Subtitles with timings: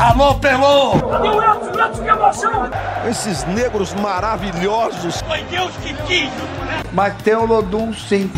[0.00, 0.92] Alô, Pelô!
[1.10, 1.78] Cadê o Edson?
[1.78, 2.70] Edson, que emoção!
[3.06, 5.20] Esses negros maravilhosos.
[5.20, 6.30] Foi Deus que quis,
[6.94, 8.30] Mas tem o Lodum, sim.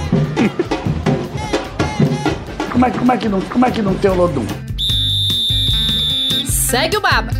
[2.73, 4.45] como, é, como, é que não, como é que não tem o Lodum?
[6.47, 7.31] Segue o Baba.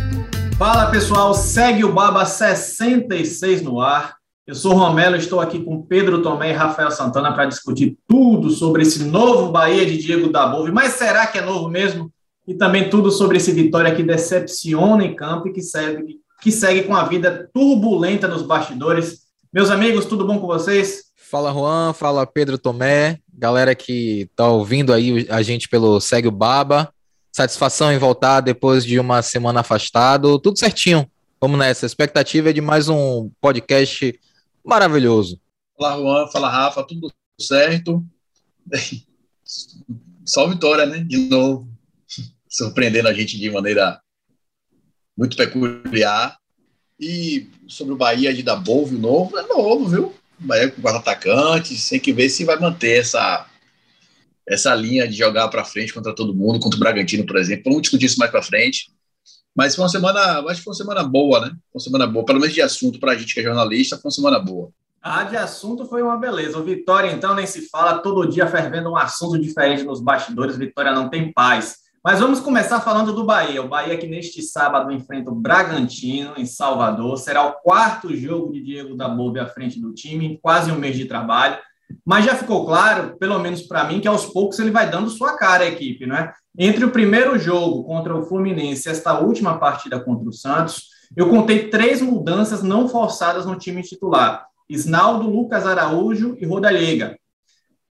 [0.57, 4.15] Fala pessoal, segue o Baba 66 no ar.
[4.47, 8.51] Eu sou o Romelo, estou aqui com Pedro Tomé e Rafael Santana para discutir tudo
[8.51, 10.71] sobre esse novo Bahia de Diego Dabove.
[10.71, 12.09] Mas será que é novo mesmo?
[12.47, 16.83] E também tudo sobre esse Vitória que decepciona em campo e que segue, que segue
[16.83, 19.23] com a vida turbulenta nos bastidores.
[19.51, 21.05] Meus amigos, tudo bom com vocês?
[21.15, 26.31] Fala Juan, fala Pedro Tomé, galera que está ouvindo aí a gente pelo Segue o
[26.31, 26.93] Baba.
[27.31, 31.09] Satisfação em voltar depois de uma semana afastado, tudo certinho.
[31.41, 31.85] Vamos nessa.
[31.85, 34.19] A expectativa é de mais um podcast
[34.63, 35.39] maravilhoso.
[35.77, 38.05] Fala Juan, fala Rafa, tudo certo?
[40.23, 40.99] Só vitória, né?
[40.99, 41.72] De novo.
[42.53, 43.99] Surpreendendo a gente de maneira
[45.17, 46.37] muito peculiar.
[46.99, 50.13] E sobre o Bahia de Dabove, novo, é novo, viu?
[50.39, 53.47] O Bahia com quatro atacantes, tem que ver se vai manter essa,
[54.47, 57.63] essa linha de jogar para frente contra todo mundo, contra o Bragantino, por exemplo.
[57.65, 58.91] Vamos discutir isso mais para frente.
[59.55, 61.47] Mas foi uma semana, acho que foi uma semana boa, né?
[61.47, 64.09] Foi uma semana boa, pelo menos de assunto para a gente que é jornalista, foi
[64.09, 64.71] uma semana boa.
[65.01, 66.57] Ah, de assunto foi uma beleza.
[66.57, 70.55] O Vitória, então, nem se fala, todo dia fervendo um assunto diferente nos bastidores.
[70.55, 71.82] Vitória não tem paz.
[72.05, 73.61] Mas vamos começar falando do Bahia.
[73.61, 77.17] O Bahia que neste sábado enfrenta o Bragantino em Salvador.
[77.17, 80.75] Será o quarto jogo de Diego da Bobe à frente do time, em quase um
[80.77, 81.57] mês de trabalho.
[82.05, 85.37] Mas já ficou claro, pelo menos para mim, que aos poucos ele vai dando sua
[85.37, 86.33] cara à equipe, não é?
[86.59, 91.29] Entre o primeiro jogo contra o Fluminense e esta última partida contra o Santos, eu
[91.29, 97.17] contei três mudanças não forçadas no time titular: Isnaldo, Lucas Araújo e Rodallega.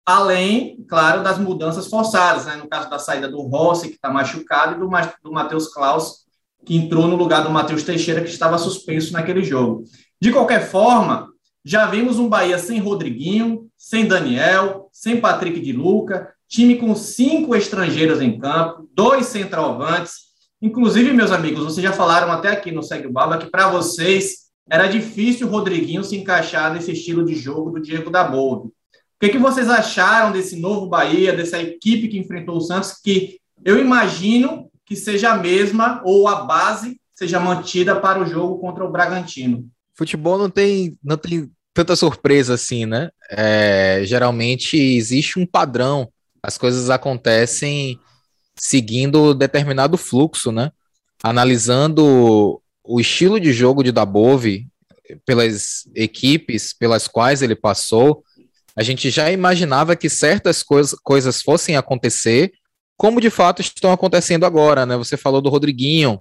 [0.07, 2.55] Além, claro, das mudanças forçadas, né?
[2.55, 4.89] no caso da saída do Rossi, que está machucado, e do,
[5.25, 6.25] do Matheus Klaus,
[6.65, 9.83] que entrou no lugar do Matheus Teixeira, que estava suspenso naquele jogo.
[10.21, 11.29] De qualquer forma,
[11.65, 17.57] já vimos um Bahia sem Rodriguinho, sem Daniel, sem Patrick de Luca, time com cinco
[17.57, 20.27] estrangeiros em campo, dois centroavantes.
[20.63, 24.47] Inclusive, meus amigos, vocês já falaram até aqui no Segue o Baba que para vocês
[24.71, 28.73] era difícil o Rodriguinho se encaixar nesse estilo de jogo do Diego da Boldo.
[29.17, 33.39] O que, que vocês acharam desse novo Bahia, dessa equipe que enfrentou o Santos, que
[33.65, 38.85] eu imagino que seja a mesma ou a base seja mantida para o jogo contra
[38.85, 39.67] o Bragantino?
[39.95, 43.09] Futebol não tem, não tem tanta surpresa assim, né?
[43.31, 46.11] É, geralmente existe um padrão,
[46.43, 47.99] as coisas acontecem
[48.55, 50.71] seguindo determinado fluxo, né?
[51.23, 54.67] Analisando o estilo de jogo de Dabove
[55.25, 58.23] pelas equipes pelas quais ele passou,
[58.77, 62.53] a gente já imaginava que certas coisas, coisas fossem acontecer,
[62.97, 64.97] como de fato estão acontecendo agora, né?
[64.97, 66.21] Você falou do Rodriguinho,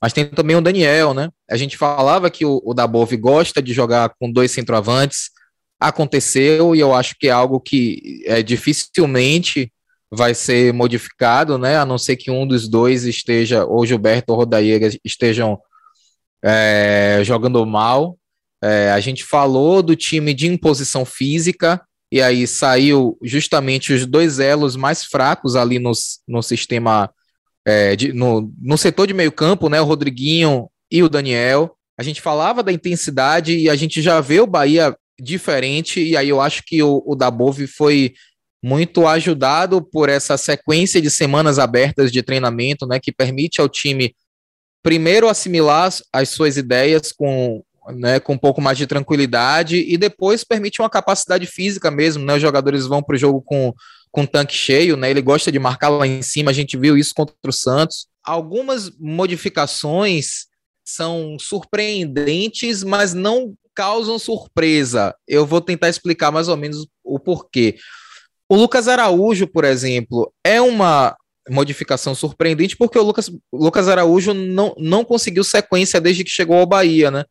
[0.00, 1.30] mas tem também o Daniel, né?
[1.50, 5.30] A gente falava que o, o Dabove gosta de jogar com dois centroavantes,
[5.78, 9.70] aconteceu e eu acho que é algo que é, dificilmente
[10.10, 11.76] vai ser modificado, né?
[11.76, 15.58] A não ser que um dos dois esteja, ou Gilberto ou Rodaíra, estejam
[16.42, 18.16] é, jogando mal.
[18.64, 24.38] É, a gente falou do time de imposição física, e aí saiu justamente os dois
[24.38, 25.92] elos mais fracos ali no,
[26.26, 27.10] no sistema,
[27.66, 29.82] é, de, no, no setor de meio campo, né?
[29.82, 31.76] O Rodriguinho e o Daniel.
[31.98, 36.30] A gente falava da intensidade e a gente já vê o Bahia diferente, e aí
[36.30, 38.14] eu acho que o, o Dabove foi
[38.62, 44.14] muito ajudado por essa sequência de semanas abertas de treinamento, né, que permite ao time
[44.82, 47.62] primeiro assimilar as suas ideias com
[47.92, 52.34] né, com um pouco mais de tranquilidade e depois permite uma capacidade física mesmo, né?
[52.34, 53.72] Os jogadores vão para o jogo com,
[54.10, 55.10] com tanque cheio, né?
[55.10, 58.06] Ele gosta de marcar lá em cima, a gente viu isso contra o Santos.
[58.24, 60.46] Algumas modificações
[60.84, 65.14] são surpreendentes, mas não causam surpresa.
[65.26, 67.76] Eu vou tentar explicar mais ou menos o porquê.
[68.48, 71.16] O Lucas Araújo, por exemplo, é uma
[71.50, 76.66] modificação surpreendente porque o Lucas, Lucas Araújo não, não conseguiu sequência desde que chegou ao
[76.66, 77.24] Bahia, né?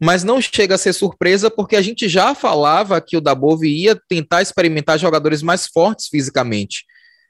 [0.00, 3.94] Mas não chega a ser surpresa porque a gente já falava que o Dabove ia
[4.08, 6.86] tentar experimentar jogadores mais fortes fisicamente.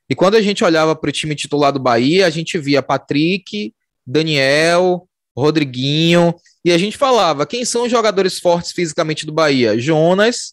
[0.09, 3.75] E quando a gente olhava para o time titular do Bahia, a gente via Patrick,
[4.07, 6.35] Daniel, Rodriguinho,
[6.65, 9.79] e a gente falava quem são os jogadores fortes fisicamente do Bahia?
[9.79, 10.53] Jonas,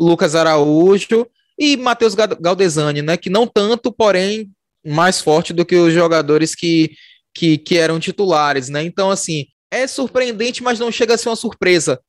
[0.00, 1.26] Lucas Araújo
[1.58, 3.16] e Matheus Galdesani, né?
[3.16, 4.50] Que não tanto, porém,
[4.86, 6.92] mais forte do que os jogadores que,
[7.34, 8.82] que, que eram titulares, né?
[8.84, 12.00] Então, assim, é surpreendente, mas não chega a ser uma surpresa.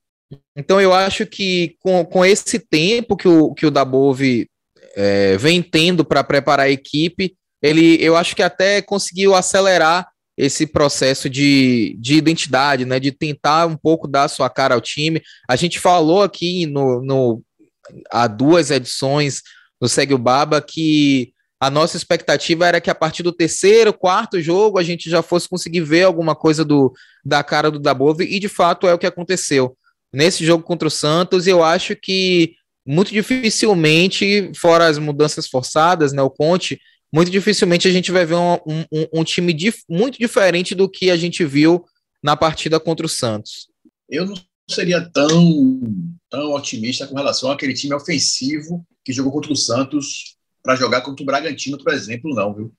[0.56, 4.50] Então eu acho que com, com esse tempo que o, que o Dabove
[4.96, 10.08] é, vem tendo para preparar a equipe, ele eu acho que até conseguiu acelerar
[10.38, 13.00] esse processo de, de identidade, né?
[13.00, 15.22] De tentar um pouco dar sua cara ao time.
[15.50, 17.44] A gente falou aqui no, no
[18.10, 19.42] há duas edições
[19.82, 24.40] no Segue o Baba que a nossa expectativa era que a partir do terceiro, quarto
[24.42, 28.40] jogo, a gente já fosse conseguir ver alguma coisa do, da cara do Dabove, e
[28.40, 29.76] de fato é o que aconteceu.
[30.14, 32.56] Nesse jogo contra o Santos, eu acho que
[32.88, 36.80] muito dificilmente, fora as mudanças forçadas, né, o Conte,
[37.14, 41.12] muito dificilmente a gente vai ver um, um, um time dif muito diferente do que
[41.12, 41.84] a gente viu
[42.24, 43.68] na partida contra o Santos.
[44.10, 44.36] Eu não
[44.70, 45.82] seria tão,
[46.30, 51.24] tão otimista com relação àquele time ofensivo que jogou contra o Santos para jogar contra
[51.24, 52.74] o Bragantino, por exemplo, não, viu?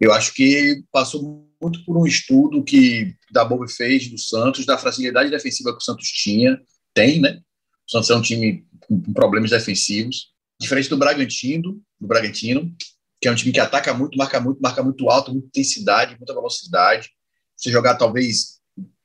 [0.00, 4.78] Eu acho que passou muito por um estudo que da Bob fez do Santos, da
[4.78, 6.60] fragilidade defensiva que o Santos tinha,
[6.94, 7.40] tem, né?
[7.86, 12.72] O Santos é um time com problemas defensivos, diferente do Bragantino, do Bragantino,
[13.20, 16.34] que é um time que ataca muito, marca muito, marca muito alto, muita intensidade, muita
[16.34, 17.10] velocidade.
[17.56, 18.58] Você jogar talvez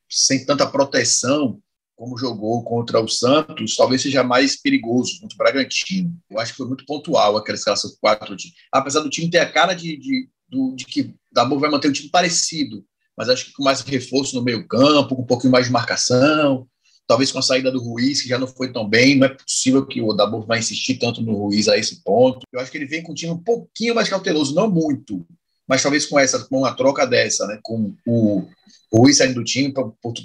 [0.10, 1.60] sem tanta proteção,
[2.04, 6.14] como jogou contra o Santos, talvez seja mais perigoso contra o Bragantino.
[6.30, 8.36] Eu acho que foi muito pontual aquela escalação de quatro.
[8.70, 11.94] Apesar do time ter a cara de, de, de, de que Dabu vai manter um
[11.94, 12.84] time parecido,
[13.18, 16.68] mas acho que com mais reforço no meio campo, com um pouquinho mais de marcação,
[17.08, 19.86] talvez com a saída do Ruiz, que já não foi tão bem, não é possível
[19.86, 22.46] que o Dabu vai insistir tanto no Ruiz a esse ponto.
[22.52, 25.26] Eu acho que ele vem com um time um pouquinho mais cauteloso, não muito,
[25.68, 28.48] mas talvez com essa, com uma troca dessa, né, com o
[28.94, 29.74] o Rui saindo do time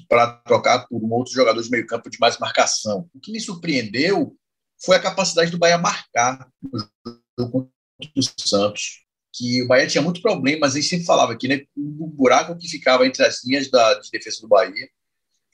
[0.07, 3.09] para trocar por um outro jogador de meio campo de mais marcação.
[3.15, 4.37] O que me surpreendeu
[4.85, 6.79] foi a capacidade do Bahia marcar no
[7.41, 9.07] jogo contra o Santos.
[9.33, 11.63] Que o Bahia tinha muito problema, mas a gente sempre falava aqui, né?
[11.75, 14.87] O buraco que ficava entre as linhas da, de defesa do Bahia,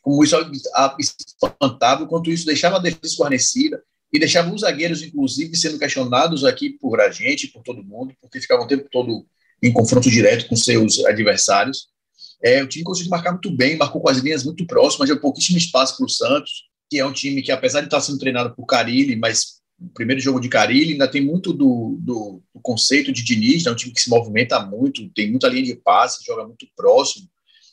[0.03, 0.37] como isso
[1.41, 3.81] espantava, quanto isso deixava a defesa esguarnecida
[4.13, 8.41] e deixava os zagueiros, inclusive, sendo questionados aqui por a gente, por todo mundo, porque
[8.41, 9.25] ficavam o tempo todo
[9.65, 11.89] em confronto direto com seus adversários.
[12.43, 15.57] É, o time conseguiu marcar muito bem, marcou com as linhas muito próximas, deu pouquíssimo
[15.57, 18.67] espaço para o Santos, que é um time que, apesar de estar sendo treinado por
[18.67, 23.25] Carilli, mas o primeiro jogo de Carilli ainda tem muito do, do, do conceito de
[23.25, 26.67] Diniz, é um time que se movimenta muito, tem muita linha de passe, joga muito
[26.77, 27.27] próximo,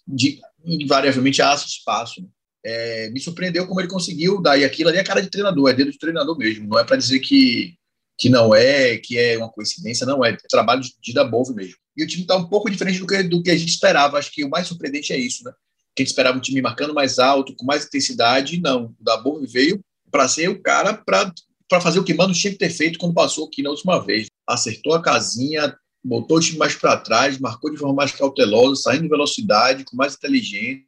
[0.08, 2.26] de, invariavelmente acha espaço.
[2.64, 5.92] É, me surpreendeu como ele conseguiu dar, aquilo ali é cara de treinador, é dedo
[5.92, 7.76] de treinador mesmo, não é para dizer que,
[8.18, 11.81] que não é, que é uma coincidência, não é, é trabalho de, de Dabove mesmo.
[11.96, 14.18] E o time está um pouco diferente do que, do que a gente esperava.
[14.18, 15.52] Acho que o mais surpreendente é isso, né?
[15.96, 18.62] Que a gente esperava um time marcando mais alto, com mais intensidade.
[18.62, 22.60] Não, o Dabov veio para ser o cara para fazer o que Mano tinha que
[22.60, 24.28] ter feito quando passou aqui na última vez.
[24.48, 29.04] Acertou a casinha, botou o time mais para trás, marcou de forma mais cautelosa, saindo
[29.04, 30.86] de velocidade, com mais inteligência,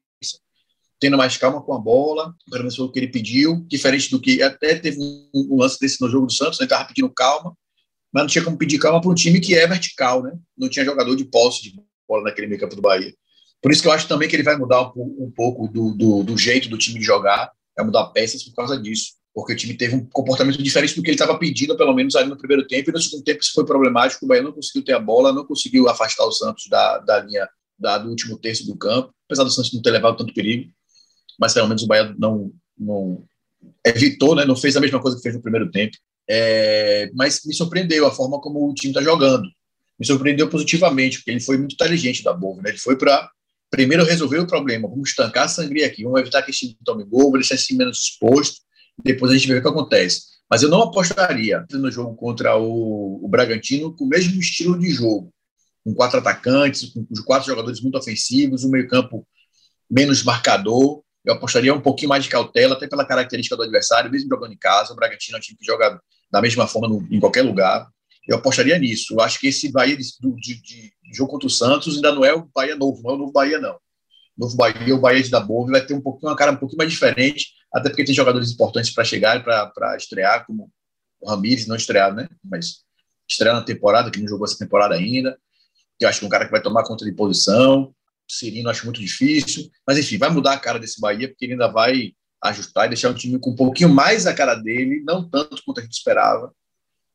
[1.00, 4.20] tendo mais calma com a bola, pelo menos foi o que ele pediu, diferente do
[4.20, 4.98] que até teve
[5.34, 6.64] um, lance desse no jogo do Santos, né?
[6.64, 7.54] ele estava pedindo calma,
[8.13, 10.33] mas não tinha como pedir calma para um time que é vertical, né?
[10.56, 11.74] Não tinha jogador de posse de
[12.07, 13.13] bola naquele meio campo do Bahia.
[13.62, 16.24] Por isso que eu acho também que ele vai mudar um, um pouco do, do,
[16.24, 19.13] do, jeito do time de jogar, vai mudar peças por causa disso.
[19.33, 22.30] Porque o time teve um comportamento diferente do que ele estava pedindo, pelo menos ali
[22.30, 24.25] no primeiro tempo, e no segundo tempo isso foi problemático.
[24.25, 27.50] O Bahia não conseguiu ter a bola, não conseguiu afastar o Santos da, da linha
[27.80, 30.69] da, do último terço do campo, apesar do Santos não ter levado tanto perigo,
[31.39, 33.24] mas pelo menos o Bahia não, não
[33.86, 35.98] evitou, né, não fez a mesma coisa que fez no primeiro tempo.
[36.30, 39.48] É, mas me surpreendeu a forma como o time está jogando.
[40.00, 42.62] Me surpreendeu positivamente, porque ele foi muito inteligente da Bovo.
[42.62, 42.70] Né?
[42.70, 43.30] Ele foi para
[43.70, 47.03] primeiro resolver o problema, vamos estancar a sangria aqui, vamos evitar que esse time tome
[47.06, 48.62] gol, deixar esse time menos exposto,
[49.03, 50.22] depois a gente vê o que acontece.
[50.48, 54.92] Mas eu não apostaria no jogo contra o, o Bragantino com o mesmo estilo de
[54.92, 55.34] jogo,
[55.84, 59.27] com quatro atacantes, com os quatro jogadores muito ofensivos, o meio-campo
[59.89, 64.30] menos marcador, eu apostaria um pouquinho mais de cautela, até pela característica do adversário, mesmo
[64.30, 64.92] jogando em casa.
[64.92, 66.00] O Bragantino é um time que joga
[66.34, 67.88] da mesma forma no, em qualquer lugar.
[68.28, 69.13] Eu apostaria nisso.
[69.13, 70.04] Eu acho que esse Bahia de,
[70.42, 73.18] de, de, jogo contra o Santos ainda não é o Bahia novo, não é o
[73.18, 73.75] novo Bahia, não.
[73.75, 76.80] O novo Bahia, o Bahia de Dabove, vai ter um pouquinho, uma cara um pouquinho
[76.80, 80.72] mais diferente, até porque tem jogadores importantes para chegar para estrear, como
[81.22, 82.28] o Ramires, não estrear, né?
[82.44, 82.78] Mas
[83.30, 85.38] estrear na temporada, que não jogou essa temporada ainda.
[86.00, 87.94] Eu acho que é um cara que vai tomar conta de posição.
[88.28, 91.68] Cirino acho muito difícil, mas enfim, vai mudar a cara desse Bahia, porque ele ainda
[91.68, 92.13] vai
[92.44, 95.80] ajustar e deixar um time com um pouquinho mais a cara dele, não tanto quanto
[95.80, 96.52] a gente esperava,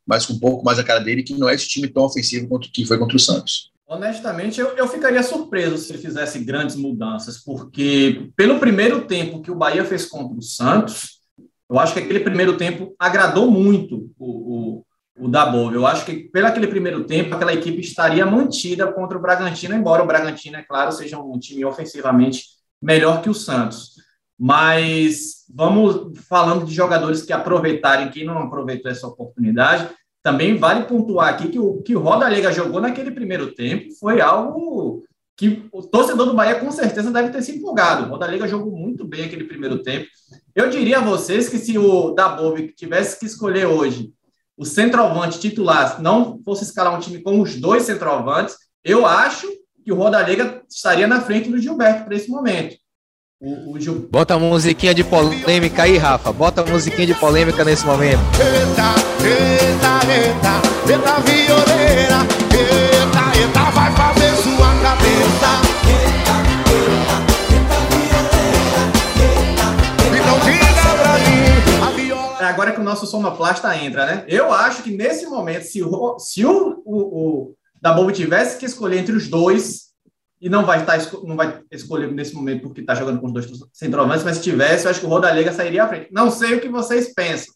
[0.06, 2.48] mas com um pouco mais a cara dele, que não é esse time tão ofensivo
[2.48, 3.70] quanto que foi contra o Santos.
[3.86, 9.50] Honestamente, eu, eu ficaria surpreso se ele fizesse grandes mudanças, porque pelo primeiro tempo que
[9.50, 11.18] o Bahia fez contra o Santos,
[11.70, 14.84] eu acho que aquele primeiro tempo agradou muito o, o
[15.18, 15.74] o da Bova.
[15.74, 20.02] Eu acho que, pelo aquele primeiro tempo, aquela equipe estaria mantida contra o Bragantino, embora
[20.02, 22.44] o Bragantino, é claro, seja um time ofensivamente
[22.80, 23.96] melhor que o Santos.
[24.38, 29.88] Mas vamos falando de jogadores que aproveitarem, quem não aproveitou essa oportunidade,
[30.22, 34.20] também vale pontuar aqui que o que o Roda Liga jogou naquele primeiro tempo foi
[34.20, 35.02] algo
[35.38, 38.06] que o torcedor do Bahia com certeza deve ter se empolgado.
[38.06, 40.08] O Rodalega jogou muito bem aquele primeiro tempo.
[40.52, 44.12] Eu diria a vocês que se o Dabov tivesse que escolher hoje
[44.56, 49.46] o centroavante titular, não fosse escalar um time com os dois centroavantes, eu acho
[49.84, 52.76] que o Rodalega estaria na frente do Gilberto para esse momento.
[53.40, 54.08] O, o Gil...
[54.10, 56.32] Bota a musiquinha de polêmica aí, Rafa.
[56.32, 58.18] Bota a musiquinha de polêmica nesse momento.
[58.34, 62.18] Eita, eita, eita, eita, violeira.
[62.50, 65.68] Eita, eita, vai fazer sua cabeça.
[72.40, 74.24] É agora que o nosso sonoplasta entra, né?
[74.26, 78.98] Eu acho que nesse momento, se o, se o, o, o Dabobo tivesse que escolher
[78.98, 79.87] entre os dois,
[80.40, 84.24] e não vai, estar, não vai escolher nesse momento porque está jogando com dois centroavantes,
[84.24, 86.08] mas se tivesse, eu acho que o Rodalega sairia à frente.
[86.12, 87.52] Não sei o que vocês pensam.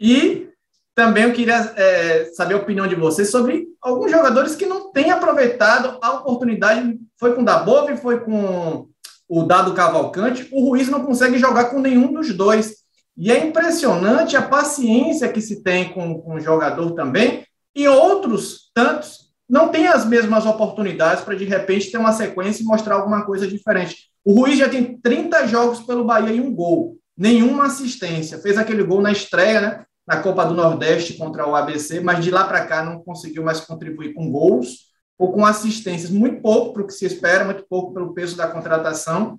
[0.00, 0.48] E
[0.94, 5.10] também eu queria é, saber a opinião de vocês sobre alguns jogadores que não têm
[5.10, 6.98] aproveitado a oportunidade.
[7.18, 8.88] Foi com o Dabov, foi com
[9.28, 10.48] o Dado Cavalcante.
[10.52, 12.76] O Ruiz não consegue jogar com nenhum dos dois.
[13.16, 18.70] E é impressionante a paciência que se tem com, com o jogador também, e outros
[18.72, 19.23] tantos
[19.54, 23.46] não tem as mesmas oportunidades para, de repente, ter uma sequência e mostrar alguma coisa
[23.46, 24.10] diferente.
[24.24, 28.40] O Ruiz já tem 30 jogos pelo Bahia e um gol, nenhuma assistência.
[28.40, 32.32] Fez aquele gol na estreia, né, na Copa do Nordeste contra o ABC, mas de
[32.32, 36.10] lá para cá não conseguiu mais contribuir com gols ou com assistências.
[36.10, 39.38] Muito pouco para o que se espera, muito pouco pelo peso da contratação.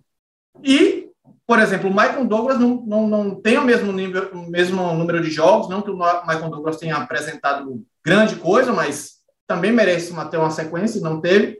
[0.63, 1.09] E,
[1.45, 5.21] por exemplo, o Michael Douglas não, não, não tem o mesmo, nível, o mesmo número
[5.21, 9.14] de jogos, não que o Michael Douglas tenha apresentado grande coisa, mas
[9.47, 11.59] também merece ter uma sequência, não teve.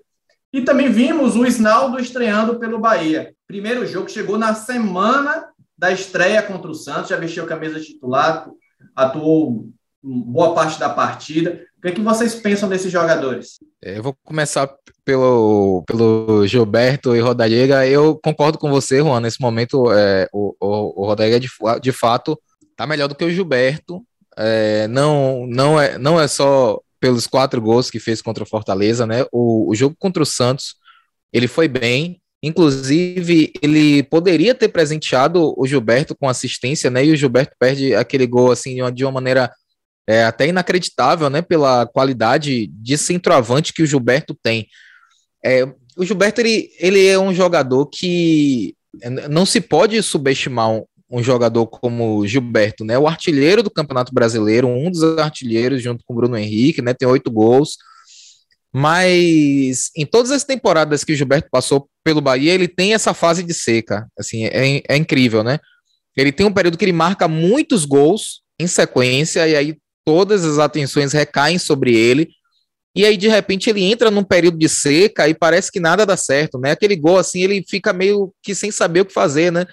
[0.52, 3.34] E também vimos o Isnaldo estreando pelo Bahia.
[3.48, 8.50] Primeiro jogo chegou na semana da estreia contra o Santos, já vestiu a camisa titular,
[8.96, 9.70] atuou
[10.02, 11.62] boa parte da partida.
[11.78, 13.60] O que, é que vocês pensam desses jogadores?
[13.84, 14.74] É, eu vou começar
[15.04, 17.86] pelo, pelo Gilberto e Rodallega.
[17.86, 19.20] Eu concordo com você, Juan.
[19.20, 21.50] Nesse momento, é, o, o, o Rodallega, de,
[21.82, 22.40] de fato,
[22.72, 24.04] está melhor do que o Gilberto.
[24.38, 29.06] É, não, não, é, não é só pelos quatro gols que fez contra o Fortaleza,
[29.06, 29.26] né?
[29.32, 30.76] O, o jogo contra o Santos,
[31.32, 32.22] ele foi bem.
[32.44, 37.06] Inclusive, ele poderia ter presenteado o Gilberto com assistência, né?
[37.06, 39.52] E o Gilberto perde aquele gol assim de uma, de uma maneira
[40.08, 41.42] é, até inacreditável, né?
[41.42, 44.68] Pela qualidade de centroavante que o Gilberto tem.
[45.44, 45.66] É,
[45.98, 48.76] o Gilberto ele, ele é um jogador que
[49.30, 52.98] não se pode subestimar um, jogador como Gilberto, né?
[52.98, 56.94] O artilheiro do Campeonato Brasileiro, um dos artilheiros junto com o Bruno Henrique, né?
[56.94, 57.78] Tem oito gols.
[58.74, 63.42] Mas em todas as temporadas que o Gilberto passou pelo Bahia, ele tem essa fase
[63.42, 64.08] de seca.
[64.20, 65.60] Assim, é, é incrível, né?
[66.16, 70.60] Ele tem um período que ele marca muitos gols em sequência, e aí todas as
[70.60, 72.30] atenções recaem sobre ele.
[72.96, 76.16] E aí, de repente, ele entra num período de seca e parece que nada dá
[76.16, 76.72] certo, né?
[76.72, 79.66] Aquele gol, assim, ele fica meio que sem saber o que fazer, né?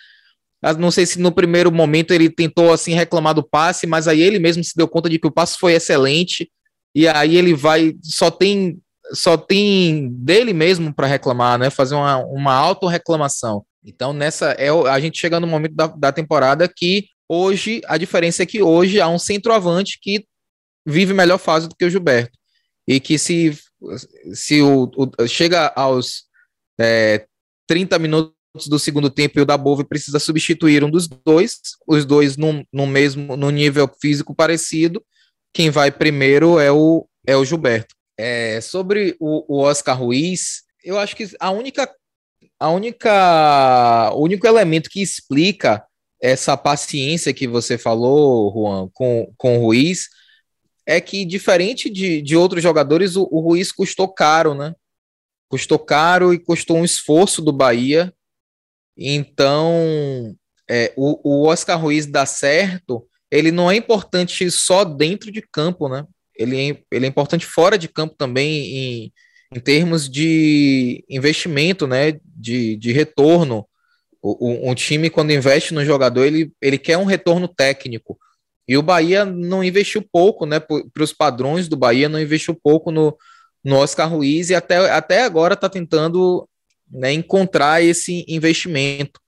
[0.78, 4.38] Não sei se no primeiro momento ele tentou assim reclamar do passe, mas aí ele
[4.38, 6.50] mesmo se deu conta de que o passe foi excelente
[6.95, 8.78] e aí ele vai só tem
[9.12, 11.69] só tem dele mesmo para reclamar, né?
[11.69, 13.64] Fazer uma, uma auto reclamação.
[13.85, 18.45] Então nessa é a gente chega no momento da, da temporada que hoje a diferença
[18.45, 20.25] é que hoje há um centroavante que
[20.87, 22.38] vive melhor fase do que o Gilberto
[22.87, 23.59] e que se
[24.33, 26.25] se o, o chega aos
[26.78, 27.26] é,
[27.66, 32.04] 30 minutos do segundo tempo e o da Bove precisa substituir um dos dois, os
[32.04, 35.02] dois no, no mesmo no nível físico parecido.
[35.52, 37.94] Quem vai primeiro é o, é o Gilberto.
[38.18, 41.90] É, sobre o, o Oscar Ruiz, eu acho que a única
[42.59, 45.85] a única o único elemento que explica
[46.21, 50.09] essa paciência que você falou, Juan, com, com o Ruiz,
[50.87, 54.75] é que, diferente de, de outros jogadores, o, o Ruiz custou caro, né?
[55.49, 58.14] Custou caro e custou um esforço do Bahia
[58.97, 60.35] então,
[60.69, 65.89] é, o, o Oscar Ruiz dá certo, ele não é importante só dentro de campo,
[65.89, 66.05] né?
[66.37, 69.13] Ele é, ele é importante fora de campo também em,
[69.55, 72.19] em termos de investimento, né?
[72.25, 73.67] De, de retorno.
[74.21, 78.19] O, um time, quando investe no jogador, ele, ele quer um retorno técnico.
[78.69, 80.61] E o Bahia não investiu pouco, né?
[80.61, 83.17] Para os padrões do Bahia, não investiu pouco no,
[83.65, 86.49] no Oscar Ruiz e até, até agora está tentando
[86.93, 89.21] né, encontrar esse investimento.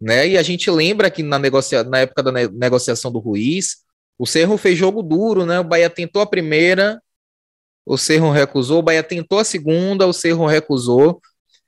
[0.00, 0.28] Né?
[0.28, 3.78] E a gente lembra que na, negocia na época da ne negociação do Ruiz,
[4.18, 5.60] o Cerro fez jogo duro, né?
[5.60, 7.00] O Bahia tentou a primeira,
[7.86, 11.20] o Cerro recusou, o Bahia tentou a segunda, o Cerro recusou.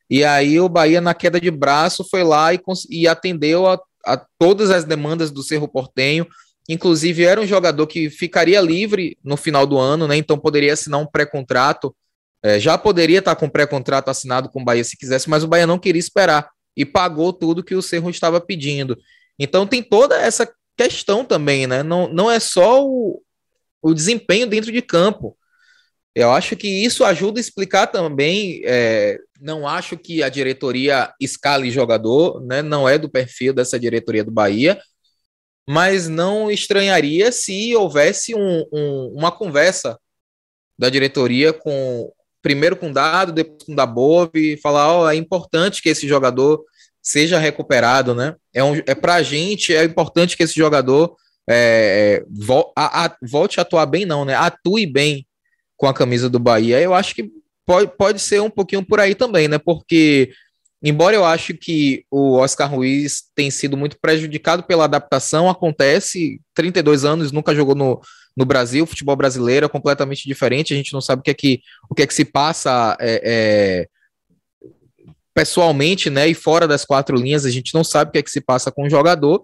[0.08, 4.22] E aí o Bahia, na queda de braço, foi lá e, e atendeu a, a
[4.38, 6.26] todas as demandas do Cerro Portenho.
[6.68, 10.16] Inclusive, era um jogador que ficaria livre no final do ano, né?
[10.16, 11.94] Então poderia assinar um pré-contrato
[12.42, 15.66] É, já poderia estar com pré-contrato assinado com o Bahia se quisesse, mas o Bahia
[15.66, 18.98] não queria esperar e pagou tudo que o Cerro estava pedindo.
[19.38, 21.82] Então tem toda essa questão também, né?
[21.82, 23.22] Não, não é só o,
[23.80, 25.36] o desempenho dentro de campo.
[26.14, 28.60] Eu acho que isso ajuda a explicar também.
[28.64, 32.60] É, não acho que a diretoria escale jogador, né?
[32.62, 34.80] Não é do perfil dessa diretoria do Bahia,
[35.68, 39.98] mas não estranharia se houvesse um, um, uma conversa
[40.78, 45.80] da diretoria com primeiro com dado, depois com da Bove, falar, ó, oh, é importante
[45.80, 46.62] que esse jogador
[47.00, 48.34] seja recuperado, né?
[48.52, 51.16] É, um, é pra gente, é importante que esse jogador
[51.48, 54.34] é, vo, a, a, volte a atuar bem, não, né?
[54.34, 55.26] Atue bem
[55.76, 56.80] com a camisa do Bahia.
[56.80, 57.30] Eu acho que
[57.66, 59.58] pode, pode ser um pouquinho por aí também, né?
[59.58, 60.32] Porque,
[60.82, 67.04] embora eu acho que o Oscar Ruiz tem sido muito prejudicado pela adaptação, acontece, 32
[67.04, 68.00] anos, nunca jogou no,
[68.36, 71.60] no Brasil, futebol brasileiro é completamente diferente, a gente não sabe o que é que,
[71.90, 73.88] o que, é que se passa é, é,
[75.34, 78.30] pessoalmente, né, e fora das quatro linhas, a gente não sabe o que é que
[78.30, 79.42] se passa com o jogador.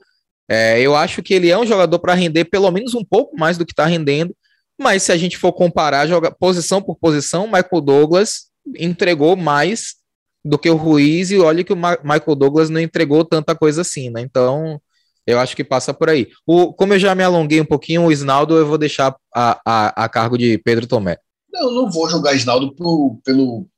[0.49, 3.59] É, eu acho que ele é um jogador para render pelo menos um pouco mais
[3.59, 4.35] do que está rendendo,
[4.81, 9.97] mas se a gente for comparar joga, posição por posição, Michael Douglas entregou mais
[10.45, 13.83] do que o Ruiz, e olha que o Ma Michael Douglas não entregou tanta coisa
[13.83, 14.21] assim, né?
[14.21, 14.81] Então,
[15.29, 16.29] eu acho que passa por aí.
[16.47, 20.05] O, como eu já me alonguei um pouquinho, o Isnaldo eu vou deixar a, a,
[20.05, 21.19] a cargo de Pedro Tomé.
[21.53, 23.69] Não, não vou jogar Isnaldo pelo, pelo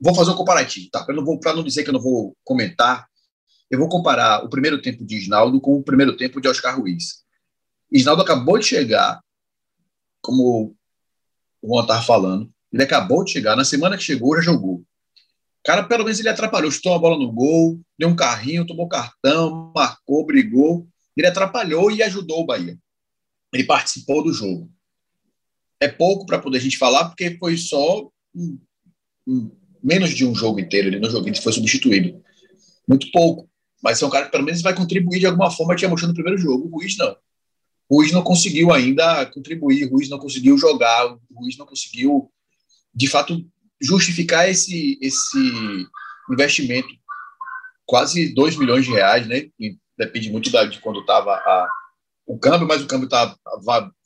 [0.00, 1.04] Vou fazer um comparativo, tá?
[1.04, 3.06] Para não, não dizer que eu não vou comentar,
[3.70, 7.22] eu vou comparar o primeiro tempo de Isnaldo com o primeiro tempo de Oscar Ruiz.
[7.90, 9.20] Isnaldo acabou de chegar,
[10.20, 10.74] como
[11.62, 14.82] o Juan estava falando, ele acabou de chegar, na semana que chegou, já jogou.
[15.64, 19.72] Cara, pelo menos ele atrapalhou, chutou a bola no gol, deu um carrinho, tomou cartão,
[19.74, 20.88] marcou, brigou.
[21.16, 22.76] Ele atrapalhou e ajudou o Bahia.
[23.52, 24.70] Ele participou do jogo.
[25.80, 28.58] É pouco para poder a gente falar, porque foi só um,
[29.26, 29.50] um,
[29.82, 32.20] menos de um jogo inteiro, ele no jogo ele foi substituído.
[32.88, 33.48] Muito pouco.
[33.82, 36.14] Mas é um cara que pelo menos vai contribuir de alguma forma, tinha mostrado no
[36.14, 36.66] primeiro jogo.
[36.66, 37.16] O Ruiz não.
[37.88, 42.32] O Ruiz não conseguiu ainda contribuir, o Ruiz não conseguiu jogar, o Ruiz não conseguiu,
[42.94, 43.44] de fato,
[43.82, 45.86] justificar esse, esse
[46.30, 46.88] investimento.
[47.84, 49.48] Quase 2 milhões de reais, né?
[49.58, 51.40] E depende muito da, de quando estava
[52.26, 53.36] o câmbio, mas o câmbio está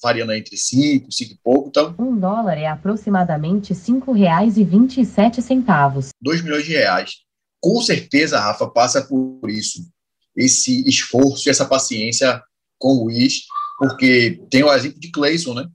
[0.03, 1.69] variando entre 5, 5 e pouco.
[1.69, 6.11] Então, um dólar é aproximadamente R$ 5,27.
[6.21, 7.13] 2 milhões de reais.
[7.61, 9.89] Com certeza, Rafa, passa por isso.
[10.35, 12.43] Esse esforço e essa paciência
[12.79, 13.43] com o Luiz,
[13.79, 15.67] porque tem o exemplo de Cleison, né?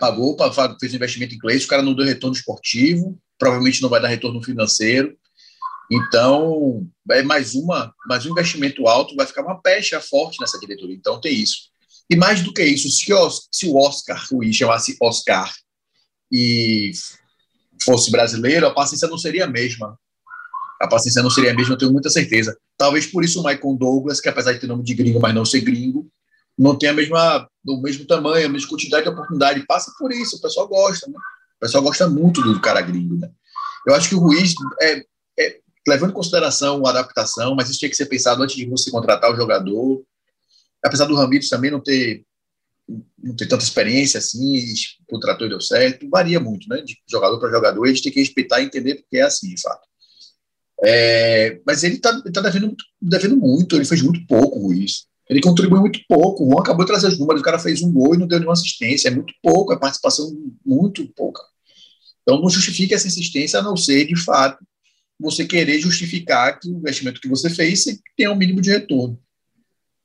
[0.00, 0.34] Pagou,
[0.80, 4.08] fez um investimento em Cleison, o cara não deu retorno esportivo, provavelmente não vai dar
[4.08, 5.16] retorno financeiro.
[5.90, 10.94] Então, é mais uma, mais um investimento alto, vai ficar uma pecha forte nessa diretoria.
[10.94, 11.68] Então, tem isso.
[12.10, 15.52] E mais do que isso, se o, se o Oscar Ruiz chamasse Oscar
[16.30, 16.92] e
[17.82, 19.98] fosse brasileiro, a paciência não seria a mesma.
[20.80, 22.56] A paciência não seria a mesma, eu tenho muita certeza.
[22.76, 25.44] Talvez por isso o Michael Douglas, que apesar de ter nome de gringo, mas não
[25.44, 26.10] ser gringo,
[26.56, 29.64] não tem a mesma, o mesmo tamanho, a mesma quantidade de oportunidade.
[29.66, 31.18] Passa por isso, o pessoal gosta, né?
[31.58, 33.30] O pessoal gosta muito do cara gringo, né?
[33.86, 35.04] Eu acho que o Ruiz, é,
[35.38, 38.90] é, levando em consideração a adaptação, mas isso tinha que ser pensado antes de você
[38.90, 40.02] contratar o jogador
[40.82, 42.24] apesar do Ramires também não ter
[43.22, 44.64] não ter tanta experiência assim,
[45.10, 48.20] o trator deu certo, varia muito, né, de jogador para jogador, a gente tem que
[48.20, 49.86] respeitar e entender porque é assim, de fato.
[50.82, 55.06] É, mas ele está tá devendo, devendo muito, ele fez muito pouco, Ruiz.
[55.28, 56.44] Ele contribuiu muito pouco.
[56.44, 58.38] O Juan acabou de trazer os números, o cara fez um gol e não deu
[58.38, 59.08] nenhuma assistência.
[59.08, 60.30] É muito pouco, a participação
[60.64, 61.42] muito pouca.
[62.22, 64.64] Então não justifica essa insistência, a não ser, de fato,
[65.18, 67.84] você querer justificar que o investimento que você fez
[68.16, 69.20] tenha um mínimo de retorno.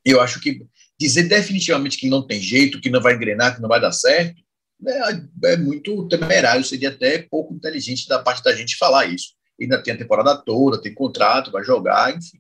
[0.03, 0.65] Eu acho que
[0.99, 4.41] dizer definitivamente que não tem jeito, que não vai engrenar, que não vai dar certo,
[4.86, 9.33] é, é muito temerário, seria até pouco inteligente da parte da gente falar isso.
[9.59, 12.38] Ainda tem a temporada toda, tem contrato, vai jogar, enfim.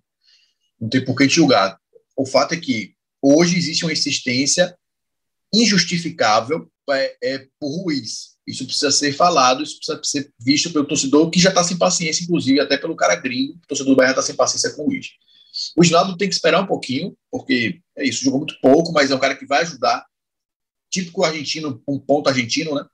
[0.79, 1.79] Não tem por que julgar.
[2.15, 4.75] O fato é que hoje existe uma insistência
[5.53, 8.33] injustificável é, é, por Ruiz.
[8.45, 12.23] Isso precisa ser falado, isso precisa ser visto pelo torcedor, que já está sem paciência,
[12.23, 13.53] inclusive, até pelo cara gringo.
[13.53, 15.11] O torcedor do Bahia está sem paciência com o Ruiz.
[15.77, 19.15] O Ginaldo tem que esperar um pouquinho, porque é isso, jogou muito pouco, mas é
[19.15, 20.05] um cara que vai ajudar.
[20.89, 22.85] Típico argentino, um ponto argentino, né?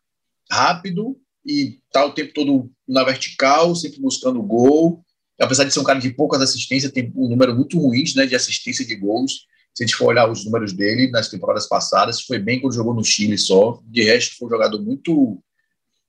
[0.51, 5.03] Rápido e tá o tempo todo na vertical, sempre buscando gol.
[5.39, 8.35] Apesar de ser um cara de poucas assistências, tem um número muito ruim né, de
[8.35, 9.47] assistência de gols.
[9.73, 12.93] Se a gente for olhar os números dele nas temporadas passadas, foi bem quando jogou
[12.93, 13.79] no Chile só.
[13.85, 15.41] De resto, foi um jogador muito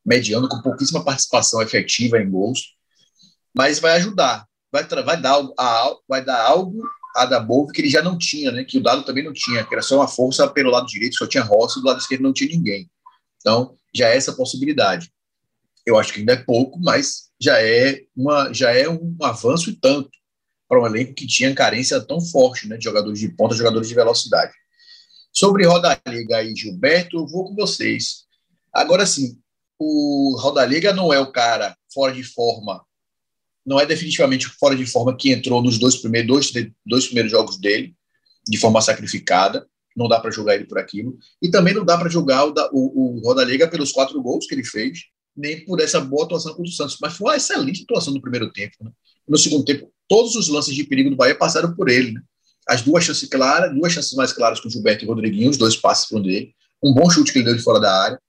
[0.05, 2.75] mediano, com pouquíssima participação efetiva em gols.
[3.55, 6.83] Mas vai ajudar vai, vai, dar, a, vai dar algo
[7.17, 8.65] a da Bove que ele já não tinha, né?
[8.65, 11.27] Que o Dado também não tinha, que era só uma força pelo lado direito, só
[11.27, 12.89] tinha Rossi, do lado esquerdo não tinha ninguém.
[13.39, 15.13] Então, já é essa possibilidade.
[15.85, 19.75] Eu acho que ainda é pouco, mas já é, uma, já é um avanço e
[19.75, 20.11] tanto
[20.69, 23.95] para um elenco que tinha carência tão forte né, de jogadores de ponta, jogadores de
[23.95, 24.53] velocidade.
[25.33, 28.25] Sobre Rodaliga e Gilberto, eu vou com vocês.
[28.73, 29.39] Agora sim,
[29.79, 32.85] o Rodaliga não é o cara fora de forma,
[33.65, 36.53] não é definitivamente fora de forma que entrou nos dois primeiros, dois,
[36.85, 37.95] dois primeiros jogos dele,
[38.47, 39.67] de forma sacrificada.
[39.97, 41.19] Não dá para jogar ele por aquilo.
[41.43, 44.65] E também não dá para jogar o, o, o Rodaliga pelos quatro gols que ele
[44.65, 45.01] fez,
[45.41, 46.99] nem por essa boa atuação contra o Santos.
[47.01, 48.77] Mas foi uma excelente atuação no primeiro tempo.
[48.81, 48.91] Né?
[49.27, 52.13] No segundo tempo, todos os lances de perigo do Bahia passaram por ele.
[52.13, 52.21] Né?
[52.69, 55.57] As duas chances claras, duas chances mais claras com o Gilberto e o Rodriguinho, os
[55.57, 56.55] dois passes foram dele.
[56.83, 58.21] Um bom chute que ele deu de fora da área.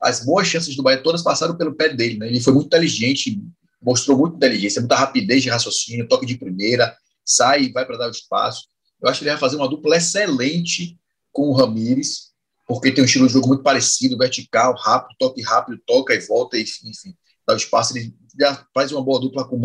[0.00, 2.18] As boas chances do Bahia todas passaram pelo pé dele.
[2.18, 2.28] Né?
[2.28, 3.42] Ele foi muito inteligente,
[3.82, 8.08] mostrou muita inteligência, muita rapidez de raciocínio, toque de primeira, sai e vai para dar
[8.08, 8.66] o espaço.
[9.02, 10.98] Eu acho que ele vai fazer uma dupla excelente
[11.32, 12.27] com o Ramires,
[12.68, 16.58] porque tem um estilo de jogo muito parecido, vertical, rápido, toque rápido, toca e volta,
[16.58, 17.16] enfim, enfim
[17.48, 17.96] dá o espaço.
[17.96, 19.58] Ele já faz uma boa dupla com o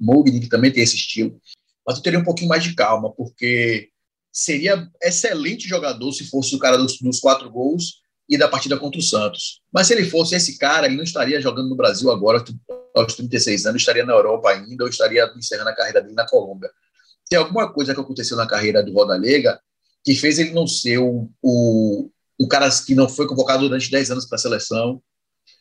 [0.00, 1.38] Mogni, que também tem esse estilo.
[1.86, 3.90] Mas eu teria um pouquinho mais de calma, porque
[4.32, 8.98] seria excelente jogador se fosse o cara dos, dos quatro gols e da partida contra
[8.98, 9.60] o Santos.
[9.72, 12.42] Mas se ele fosse esse cara, ele não estaria jogando no Brasil agora,
[12.94, 16.70] aos 36 anos, estaria na Europa ainda, ou estaria encerrando a carreira dele na Colômbia.
[17.28, 19.60] Tem alguma coisa que aconteceu na carreira do Rodalega
[20.02, 21.28] que fez ele não ser o,
[22.40, 25.02] o cara que não foi convocado durante 10 anos para a seleção.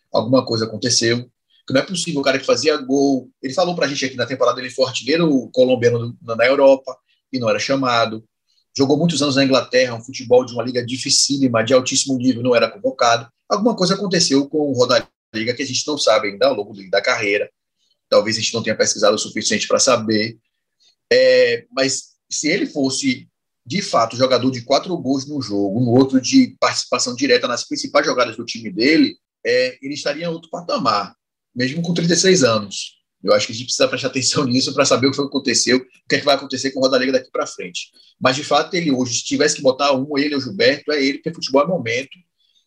[0.10, 1.30] Alguma coisa aconteceu.
[1.68, 3.30] Que não é possível o cara que fazia gol.
[3.44, 6.98] Ele falou para a gente aqui na temporada, ele foi artilheiro colombiano na Europa
[7.34, 8.24] e não era chamado.
[8.76, 12.56] Jogou muitos anos na Inglaterra, um futebol de uma liga dificílima, de altíssimo nível, não
[12.56, 13.30] era convocado.
[13.50, 17.02] Alguma coisa aconteceu com o Rodaliga que a gente não sabe ainda ao longo da
[17.02, 17.52] carreira.
[18.08, 20.40] Talvez a gente não tenha pesquisado o suficiente para saber.
[21.12, 23.29] É, mas se ele fosse
[23.70, 28.04] de fato jogador de quatro gols no jogo, no outro de participação direta nas principais
[28.04, 31.16] jogadas do time dele, é, ele estaria em outro patamar,
[31.56, 32.98] mesmo com 36 anos.
[33.24, 35.30] Eu acho que a gente precisa prestar atenção nisso para saber o que foi que
[35.30, 37.92] aconteceu, o que, é que vai acontecer com o Rodalega daqui para frente.
[38.20, 41.04] Mas, de fato, ele hoje, se tivesse que botar um, ele ou o Gilberto, é
[41.04, 42.18] ele, porque futebol é momento.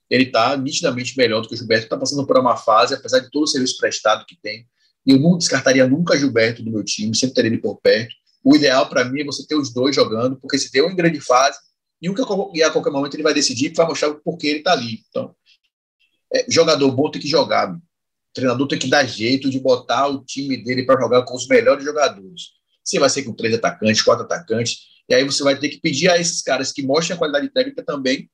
[0.09, 3.29] Ele está nitidamente melhor do que o Gilberto, está passando por uma fase, apesar de
[3.29, 4.69] todo o serviço prestado que tem.
[5.05, 8.15] Eu não descartaria nunca Gilberto do meu time, sempre teria ele por perto.
[8.45, 10.97] O ideal para mim é você ter os dois jogando, porque se tem um em
[10.97, 11.59] grande fase,
[12.01, 14.73] e um que a qualquer momento ele vai decidir, vai mostrar por que ele está
[14.73, 15.05] ali.
[15.09, 15.35] Então,
[16.33, 17.73] é, jogador bom tem que jogar.
[17.73, 17.81] O
[18.35, 21.85] treinador tem que dar jeito de botar o time dele para jogar com os melhores
[21.85, 22.55] jogadores.
[22.83, 24.79] Você vai ser com três atacantes, quatro atacantes,
[25.09, 27.85] e aí você vai ter que pedir a esses caras que mostrem a qualidade técnica
[27.85, 28.29] também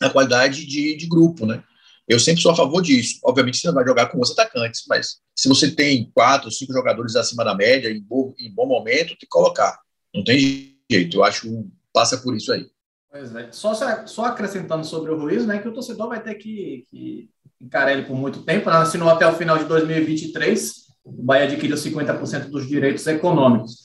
[0.00, 1.62] a qualidade de, de grupo, né?
[2.06, 3.18] Eu sempre sou a favor disso.
[3.24, 7.16] Obviamente você não vai jogar com os atacantes, mas se você tem quatro, cinco jogadores
[7.16, 9.78] acima da média, em bom, em bom momento, tem que colocar.
[10.14, 11.16] Não tem jeito.
[11.16, 12.66] Eu acho que passa por isso aí.
[13.10, 13.48] Pois é.
[13.52, 13.74] Só,
[14.06, 18.02] só acrescentando sobre o Ruiz, né, que o torcedor vai ter que, que encarar ele
[18.02, 18.68] por muito tempo.
[18.68, 18.76] Né?
[18.76, 20.84] Assinou até o final de 2023.
[21.04, 23.84] O Bahia adquiriu 50% dos direitos econômicos.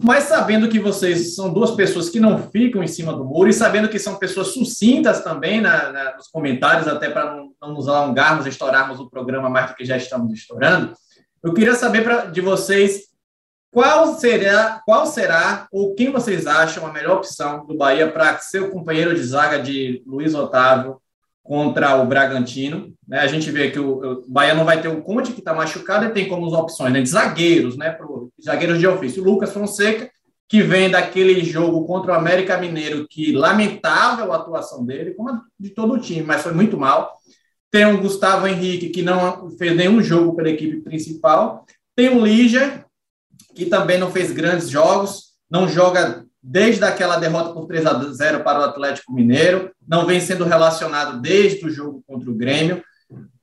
[0.00, 3.52] Mas sabendo que vocês são duas pessoas que não ficam em cima do muro e
[3.52, 7.88] sabendo que são pessoas sucintas também na, na, nos comentários, até para não, não, nos
[7.88, 10.94] alongarmos, estourarmos o programa mais do que já estamos estourando,
[11.42, 13.12] eu queria saber pra, de vocês
[13.72, 18.62] qual será, qual será ou quem vocês acham a melhor opção do Bahia para ser
[18.62, 21.01] o companheiro de zaga de Luiz Otávio
[21.42, 22.94] contra o Bragantino.
[23.06, 23.18] Né?
[23.18, 26.04] A gente vê que o, o Bahia não vai ter o Conte, que está machucado,
[26.04, 29.22] e tem como opções né, de zagueiros, né, pro, zagueiros de ofício.
[29.22, 30.10] O Lucas Fonseca,
[30.48, 35.70] que vem daquele jogo contra o América Mineiro, que lamentável a atuação dele, como de
[35.70, 37.12] todo o time, mas foi muito mal.
[37.70, 41.64] Tem o Gustavo Henrique, que não fez nenhum jogo pela equipe principal.
[41.96, 42.84] Tem o Lígia,
[43.54, 48.42] que também não fez grandes jogos, não joga desde aquela derrota por 3 a 0
[48.42, 52.82] para o Atlético Mineiro, não vem sendo relacionado desde o jogo contra o Grêmio.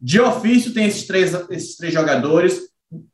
[0.01, 2.59] De ofício tem esses três, esses três jogadores.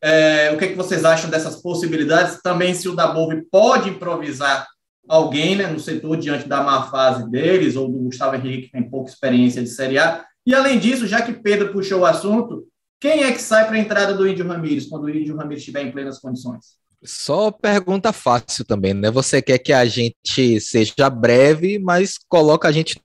[0.02, 2.42] É, o que, é que vocês acham dessas possibilidades?
[2.42, 4.66] Também se o Dabove pode improvisar
[5.08, 8.90] alguém né, no setor diante da má fase deles, ou do Gustavo Henrique, que tem
[8.90, 10.26] pouca experiência de Série A.
[10.46, 12.68] E além disso, já que Pedro puxou o assunto,
[13.00, 15.84] quem é que sai para a entrada do Índio Ramírez, quando o Índio Ramírez estiver
[15.84, 16.78] em plenas condições?
[17.06, 19.12] Só pergunta fácil também, né?
[19.12, 23.00] Você quer que a gente seja breve, mas coloca a gente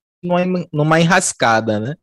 [0.73, 1.95] numa, enrascada, né?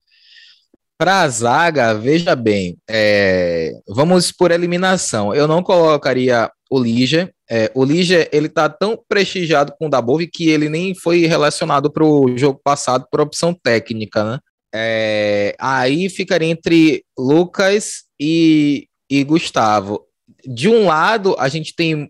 [0.98, 5.34] Para a zaga, veja bem, é, vamos por eliminação.
[5.34, 7.32] Eu não colocaria o Lígia.
[7.50, 11.92] É, o Lígia, ele tá tão prestigiado com o Dabove que ele nem foi relacionado
[11.92, 14.40] para o jogo passado por opção técnica, né?
[14.74, 20.07] É, aí ficaria entre Lucas e, e Gustavo
[20.48, 22.10] de um lado, a gente tem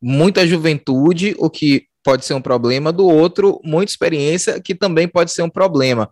[0.00, 5.32] muita juventude, o que pode ser um problema, do outro, muita experiência, que também pode
[5.32, 6.08] ser um problema.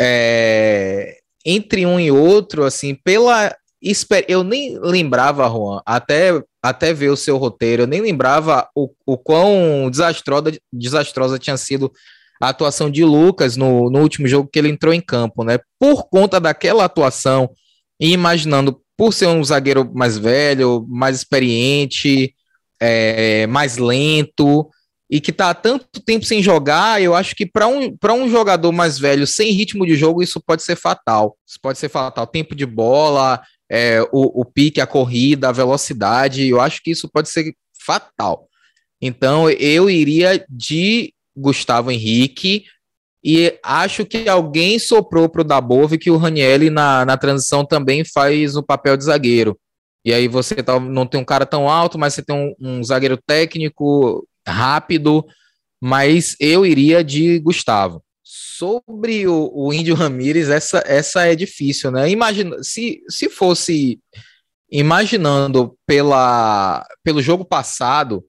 [0.00, 3.54] É, entre um e outro, assim, pela
[4.28, 9.16] eu nem lembrava, Juan, até, até ver o seu roteiro, eu nem lembrava o, o
[9.16, 11.90] quão desastrosa, desastrosa tinha sido
[12.40, 15.58] a atuação de Lucas no, no último jogo que ele entrou em campo, né?
[15.78, 17.50] Por conta daquela atuação,
[18.00, 22.34] e imaginando, por ser um zagueiro mais velho, mais experiente,
[22.80, 24.68] é, mais lento,
[25.10, 28.70] e que está há tanto tempo sem jogar, eu acho que para um, um jogador
[28.70, 31.36] mais velho, sem ritmo de jogo, isso pode ser fatal.
[31.46, 32.26] Isso pode ser fatal.
[32.28, 37.08] Tempo de bola, é, o, o pique, a corrida, a velocidade, eu acho que isso
[37.08, 37.52] pode ser
[37.84, 38.48] fatal.
[39.02, 42.64] Então, eu iria de Gustavo Henrique,
[43.22, 48.04] e acho que alguém soprou para o Dabove que o Ranielli na, na transição também
[48.04, 49.58] faz o papel de zagueiro.
[50.04, 52.82] E aí você tá, não tem um cara tão alto, mas você tem um, um
[52.82, 55.24] zagueiro técnico, rápido,
[55.80, 58.02] mas eu iria de Gustavo.
[58.24, 62.08] Sobre o, o Índio Ramírez, essa, essa é difícil, né?
[62.08, 63.98] Imagina, se, se fosse
[64.70, 68.24] imaginando pela, pelo jogo passado,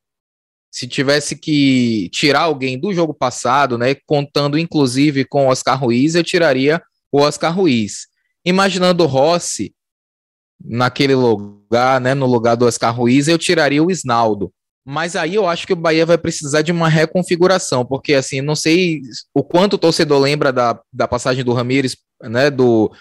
[0.72, 6.24] se tivesse que tirar alguém do jogo passado, né, contando inclusive com Oscar Ruiz, eu
[6.24, 6.82] tiraria
[7.12, 8.08] o Oscar Ruiz.
[8.46, 9.74] Imaginando o Rossi
[10.64, 14.52] naquele lugar, né, no lugar do Oscar Ruiz, eu tiraria o Isnaldo.
[14.86, 18.56] Mas aí eu acho que o Bahia vai precisar de uma reconfiguração, porque assim, não
[18.56, 19.02] sei
[19.34, 22.92] o quanto o torcedor lembra da, da passagem do Ramires, né, do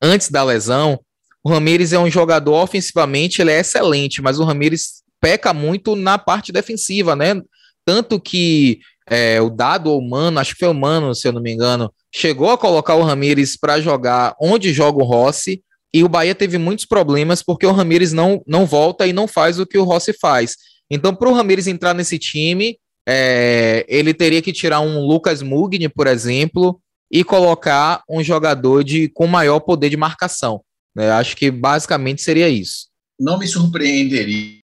[0.00, 1.00] antes da lesão.
[1.42, 6.18] O Ramires é um jogador ofensivamente, ele é excelente, mas o Ramires peca muito na
[6.18, 7.40] parte defensiva, né?
[7.82, 11.50] Tanto que é, o dado humano, acho que foi o Mano, se eu não me
[11.50, 15.62] engano, chegou a colocar o Ramires para jogar onde joga o Rossi,
[15.94, 19.58] e o Bahia teve muitos problemas porque o Ramires não, não volta e não faz
[19.58, 20.56] o que o Rossi faz.
[20.90, 22.76] Então, para o Ramires entrar nesse time,
[23.08, 26.78] é, ele teria que tirar um Lucas Mugni, por exemplo,
[27.10, 30.60] e colocar um jogador de, com maior poder de marcação.
[30.94, 31.10] Né?
[31.12, 32.88] Acho que basicamente seria isso.
[33.18, 34.63] Não me surpreenderia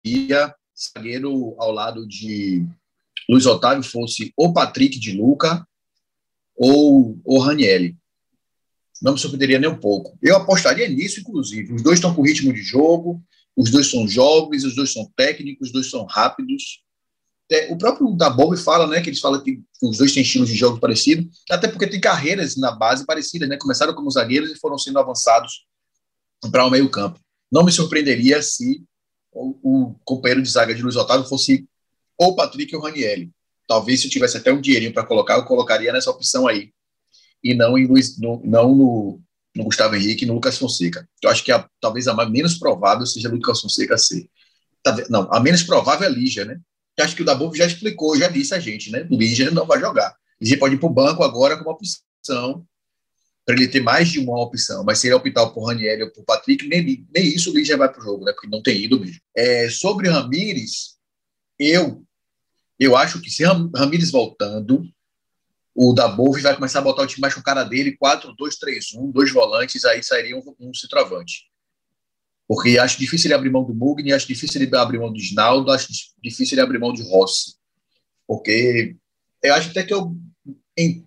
[0.77, 2.67] zagueiro ao lado de
[3.29, 5.67] Luiz Otávio fosse ou Patrick de Luca
[6.57, 7.97] ou o Ranielli.
[9.03, 10.17] Não me surpreenderia nem um pouco.
[10.23, 11.75] Eu apostaria nisso, inclusive.
[11.75, 13.23] Os dois estão com ritmo de jogo,
[13.55, 16.83] os dois são jovens, os dois são técnicos, os dois são rápidos.
[17.51, 20.49] É, o próprio da Bob fala, né, que eles falam que os dois têm estilos
[20.49, 23.57] de jogo parecidos, até porque tem carreiras na base parecidas, né?
[23.57, 25.67] Começaram como zagueiros e foram sendo avançados
[26.51, 27.21] para o meio campo.
[27.51, 28.83] Não me surpreenderia se
[29.37, 31.69] o, o companheiro de zaga de Luiz Otávio fosse
[32.17, 33.31] ou Patrick ou Ranielli.
[33.69, 36.71] Talvez se eu tivesse até um dinheirinho para colocar, eu colocaria nessa opção aí.
[37.43, 39.21] E não, em Luiz, no, não no,
[39.55, 41.07] no Gustavo Henrique e no Lucas Fonseca.
[41.23, 44.29] Eu acho que a, talvez a mais, menos provável seja Lucas Fonseca ser.
[45.11, 46.59] Não, a menos provável é Lígia, né?
[46.97, 49.07] Eu acho que o Dabu já explicou, já disse a gente, né?
[49.11, 50.17] Lígia não vai jogar.
[50.41, 52.65] Lígia pode ir para o banco agora como opção
[53.47, 54.83] para ele ter mais de uma opção.
[54.85, 57.89] Mas se ele optar por Ranieri ou por Patrick, nem, nem isso o já vai
[57.91, 58.33] para o jogo, né?
[58.33, 59.21] Porque não tem ido mesmo.
[59.37, 60.97] É, sobre Ramires,
[61.59, 62.03] eu
[62.79, 64.85] eu acho que se Ramires voltando,
[65.75, 69.33] o Dabov vai começar a botar o time mais com o cara dele, 4-2-3-1, dois
[69.33, 71.45] volantes, aí sairia um, um centroavante.
[72.47, 75.71] Porque acho difícil ele abrir mão do Mugni, acho difícil ele abrir mão do Snaldo,
[75.71, 75.89] acho
[76.23, 77.57] difícil ele abrir mão de Rossi.
[78.27, 78.95] Porque
[79.43, 80.15] eu acho até que eu,
[80.77, 81.07] em,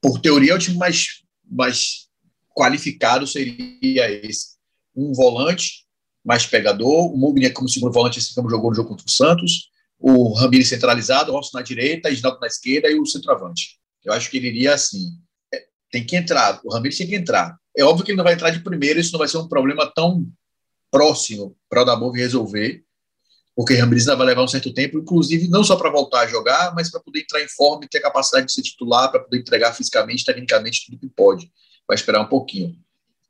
[0.00, 2.08] por teoria, é o time mais mais
[2.54, 4.58] qualificado seria esse.
[4.94, 5.86] Um volante
[6.24, 9.70] mais pegador, o Mugni como segundo volante, assim como jogou no jogo contra o Santos,
[9.98, 13.78] o Ramires centralizado, o Rossi na direita, Isnaldo na esquerda e o centroavante.
[14.04, 15.18] Eu acho que ele iria assim.
[15.52, 17.56] É, tem que entrar, o Ramires tem que entrar.
[17.76, 19.90] É óbvio que ele não vai entrar de primeiro, isso não vai ser um problema
[19.94, 20.26] tão
[20.90, 22.82] próximo para o Dabov resolver,
[23.60, 26.74] porque Ramires ainda vai levar um certo tempo, inclusive não só para voltar a jogar,
[26.74, 29.38] mas para poder entrar em forma e ter a capacidade de ser titular, para poder
[29.38, 31.52] entregar fisicamente, tecnicamente, tudo que pode.
[31.86, 32.74] Vai esperar um pouquinho.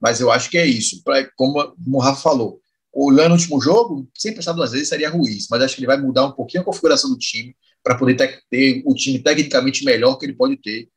[0.00, 1.02] Mas eu acho que é isso.
[1.02, 2.60] Pra, como, como o Rafa falou,
[2.92, 6.00] olhando o último jogo, sem pensar duas vezes, seria Ruiz, mas acho que ele vai
[6.00, 10.14] mudar um pouquinho a configuração do time para poder ter, ter, o time tecnicamente melhor
[10.14, 10.88] que ele pode ter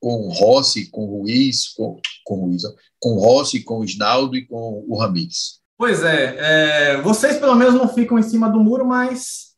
[0.00, 2.62] com Rossi, com Ruiz, com, com Ruiz,
[2.98, 5.60] com Rossi, com Isnaldo e com o Ramires.
[5.78, 9.50] Pois é, é, vocês pelo menos não ficam em cima do muro, mas,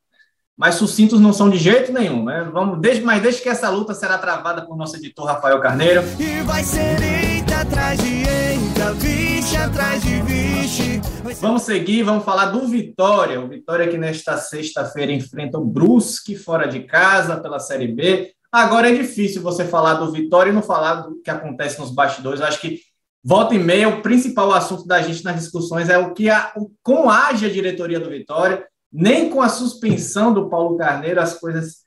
[0.55, 2.47] mas sucintos não são de jeito nenhum, né?
[2.53, 6.03] Vamos, desde, mas desde que essa luta será travada por nosso editor Rafael Carneiro.
[6.19, 11.01] E vai ser eita atrás de eita, vixe atrás de vixe.
[11.41, 13.41] Vamos seguir, vamos falar do Vitória.
[13.41, 18.31] O Vitória que nesta sexta-feira enfrenta o Brusque fora de casa pela Série B.
[18.53, 22.41] Agora é difícil você falar do Vitória e não falar do que acontece nos bastidores.
[22.41, 22.90] Eu acho que
[23.23, 27.11] Volta e meia, o principal assunto da gente nas discussões é o que a, o,
[27.11, 28.67] age a diretoria do Vitória.
[28.91, 31.81] Nem com a suspensão do Paulo Carneiro as coisas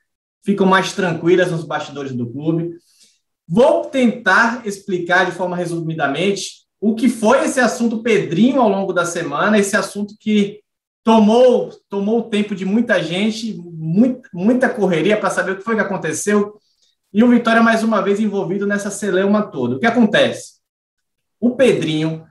[0.45, 2.75] ficam mais tranquilas nos bastidores do clube.
[3.47, 9.05] Vou tentar explicar de forma resumidamente o que foi esse assunto Pedrinho ao longo da
[9.05, 10.59] semana, esse assunto que
[11.03, 15.75] tomou, tomou o tempo de muita gente, muita, muita correria para saber o que foi
[15.75, 16.57] que aconteceu,
[17.13, 19.75] e o Vitória mais uma vez envolvido nessa celeuma toda.
[19.75, 20.62] O que acontece?
[21.43, 22.25] O Pedrinho,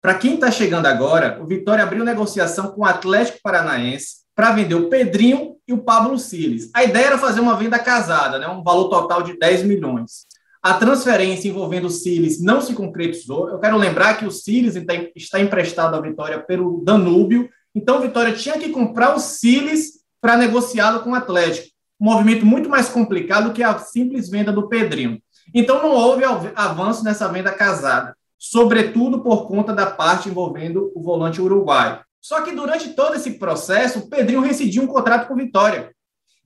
[0.00, 4.76] para quem está chegando agora, o Vitória abriu negociação com o Atlético Paranaense para vender
[4.76, 6.70] o Pedrinho e o Pablo Siles.
[6.74, 10.24] A ideia era fazer uma venda casada, né, um valor total de 10 milhões.
[10.62, 13.50] A transferência envolvendo o Siles não se concretizou.
[13.50, 18.32] Eu quero lembrar que o Siles está emprestado à Vitória pelo Danúbio, então o Vitória
[18.32, 21.68] tinha que comprar o Siles para negociá-lo com o Atlético.
[22.00, 25.20] Um movimento muito mais complicado que a simples venda do Pedrinho.
[25.54, 26.24] Então não houve
[26.54, 32.00] avanço nessa venda casada, sobretudo por conta da parte envolvendo o volante uruguaio.
[32.18, 35.94] Só que durante todo esse processo, o Pedrinho rescindiu um contrato com o Vitória.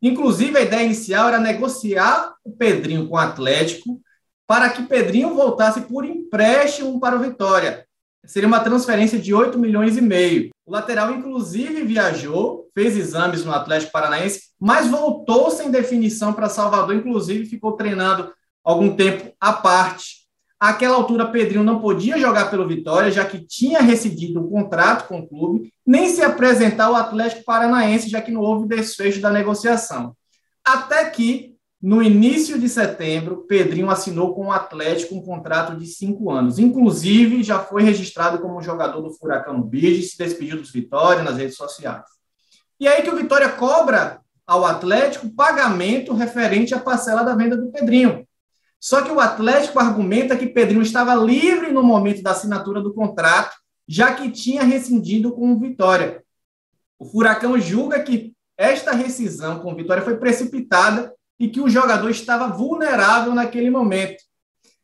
[0.03, 4.01] Inclusive, a ideia inicial era negociar o Pedrinho com o Atlético
[4.45, 7.87] para que Pedrinho voltasse por empréstimo para o Vitória.
[8.27, 10.51] Seria uma transferência de 8 milhões e meio.
[10.67, 16.95] O lateral, inclusive, viajou, fez exames no Atlético Paranaense, mas voltou sem definição para Salvador,
[16.97, 18.33] inclusive ficou treinando
[18.65, 20.24] algum tempo à parte.
[20.59, 25.19] Àquela altura, Pedrinho não podia jogar pelo Vitória, já que tinha rescindido o contrato com
[25.19, 30.17] o clube, nem se apresentar ao Atlético Paranaense, já que não houve desfecho da negociação.
[30.65, 36.31] Até que no início de setembro, Pedrinho assinou com o Atlético um contrato de cinco
[36.31, 36.59] anos.
[36.59, 41.37] Inclusive, já foi registrado como jogador do Furacão Bid e se despediu dos Vitória nas
[41.37, 42.07] redes sociais.
[42.81, 47.71] E aí que o Vitória cobra ao Atlético pagamento referente à parcela da venda do
[47.71, 48.27] Pedrinho.
[48.85, 53.57] Só que o Atlético argumenta que Pedrinho estava livre no momento da assinatura do contrato,
[53.89, 56.23] já que tinha rescindido com o Vitória.
[56.99, 62.11] O Furacão julga que esta rescisão com o Vitória foi precipitada e que o jogador
[62.11, 64.23] estava vulnerável naquele momento.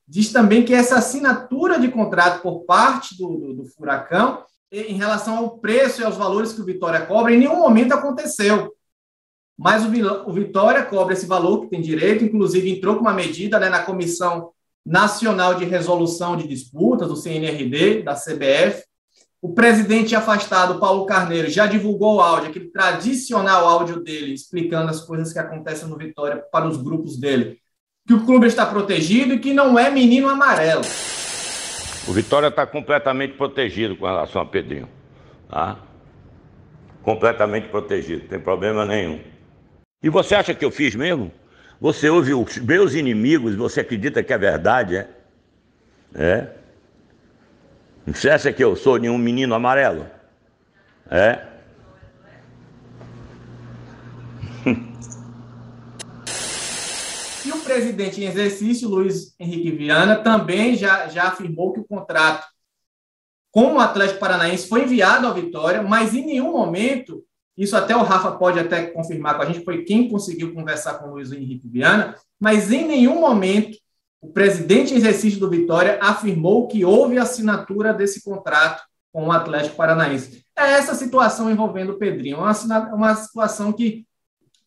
[0.09, 5.37] Diz também que essa assinatura de contrato por parte do, do, do Furacão, em relação
[5.37, 8.73] ao preço e aos valores que o Vitória cobra, em nenhum momento aconteceu.
[9.61, 9.89] Mas o,
[10.27, 13.83] o Vitória cobra esse valor que tem direito, inclusive entrou com uma medida né, na
[13.83, 14.53] Comissão
[14.85, 18.83] Nacional de Resolução de Disputas, do CNRD, da CBF,
[19.43, 25.03] o presidente afastado, Paulo Carneiro, já divulgou o áudio, aquele tradicional áudio dele, explicando as
[25.03, 27.59] coisas que acontecem no Vitória para os grupos dele.
[28.07, 30.83] Que o clube está protegido e que não é menino amarelo.
[32.09, 34.89] O Vitória está completamente protegido com relação a Pedrinho.
[35.51, 35.79] Tá?
[37.03, 39.21] Completamente protegido, não tem problema nenhum.
[40.03, 41.31] E você acha que eu fiz mesmo?
[41.81, 45.11] Você ouve os meus inimigos, você acredita que é verdade, é?
[46.15, 46.49] É.
[48.07, 50.07] Você acha que eu sou nenhum menino amarelo?
[51.11, 51.47] É?
[57.43, 62.47] E o presidente em exercício, Luiz Henrique Viana, também já, já afirmou que o contrato
[63.51, 67.25] com o Atlético Paranaense foi enviado à Vitória, mas em nenhum momento,
[67.61, 71.09] isso até o Rafa pode até confirmar com a gente, foi quem conseguiu conversar com
[71.09, 73.77] o Luiz Henrique Viana, mas em nenhum momento
[74.19, 79.77] o presidente em exercício do Vitória afirmou que houve assinatura desse contrato com o Atlético
[79.77, 80.43] Paranaense.
[80.57, 82.53] É essa situação envolvendo o Pedrinho, uma,
[82.95, 84.07] uma situação que,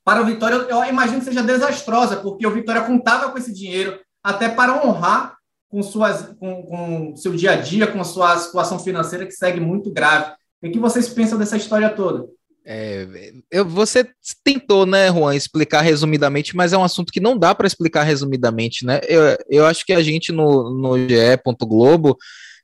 [0.06, 4.00] para o Vitória, eu imagino que seja desastrosa, porque o Vitória contava com esse dinheiro
[4.24, 5.36] até para honrar
[5.68, 9.60] com, suas, com, com seu dia a dia, com a sua situação financeira que segue
[9.60, 10.32] muito grave.
[10.62, 12.28] O que vocês pensam dessa história toda?
[12.66, 14.08] É, eu, você
[14.44, 18.86] tentou, né, Juan, explicar resumidamente, mas é um assunto que não dá para explicar resumidamente,
[18.86, 19.02] né?
[19.08, 21.16] Eu, eu acho que a gente no, no GE.
[21.62, 22.18] Globo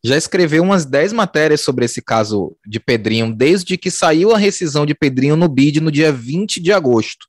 [0.04, 4.86] já escreveu umas 10 matérias sobre esse caso de Pedrinho, desde que saiu a rescisão
[4.86, 7.28] de Pedrinho no BID no dia 20 de agosto.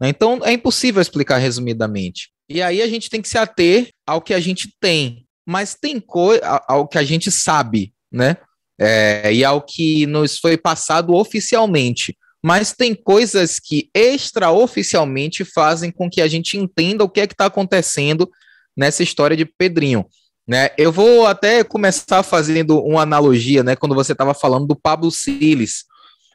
[0.00, 0.08] Né?
[0.08, 2.30] Então é impossível explicar resumidamente.
[2.48, 5.98] E aí a gente tem que se ater ao que a gente tem, mas tem
[5.98, 8.36] coisa ao que a gente sabe, né?
[8.80, 12.16] É, e ao que nos foi passado oficialmente.
[12.42, 17.34] Mas tem coisas que extraoficialmente fazem com que a gente entenda o que é que
[17.34, 18.28] está acontecendo
[18.76, 20.04] nessa história de Pedrinho.
[20.46, 20.70] Né?
[20.76, 23.76] Eu vou até começar fazendo uma analogia, né?
[23.76, 25.84] Quando você estava falando do Pablo Siles.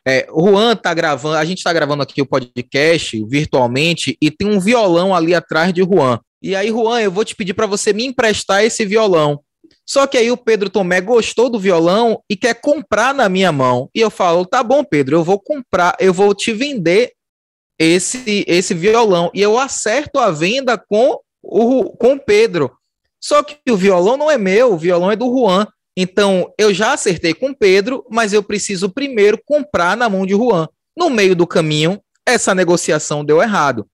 [0.07, 4.57] É, Juan tá gravando, a gente está gravando aqui o podcast virtualmente e tem um
[4.57, 6.17] violão ali atrás de Juan.
[6.41, 9.41] E aí, Juan, eu vou te pedir para você me emprestar esse violão.
[9.87, 13.89] Só que aí o Pedro Tomé gostou do violão e quer comprar na minha mão.
[13.95, 17.13] E eu falo: tá bom, Pedro, eu vou comprar, eu vou te vender
[17.79, 19.31] esse, esse violão.
[19.33, 22.75] E eu acerto a venda com o, com o Pedro.
[23.19, 25.65] Só que o violão não é meu, o violão é do Juan.
[25.95, 30.33] Então eu já acertei com o Pedro, mas eu preciso primeiro comprar na mão de
[30.33, 30.67] Juan.
[30.95, 33.87] No meio do caminho, essa negociação deu errado.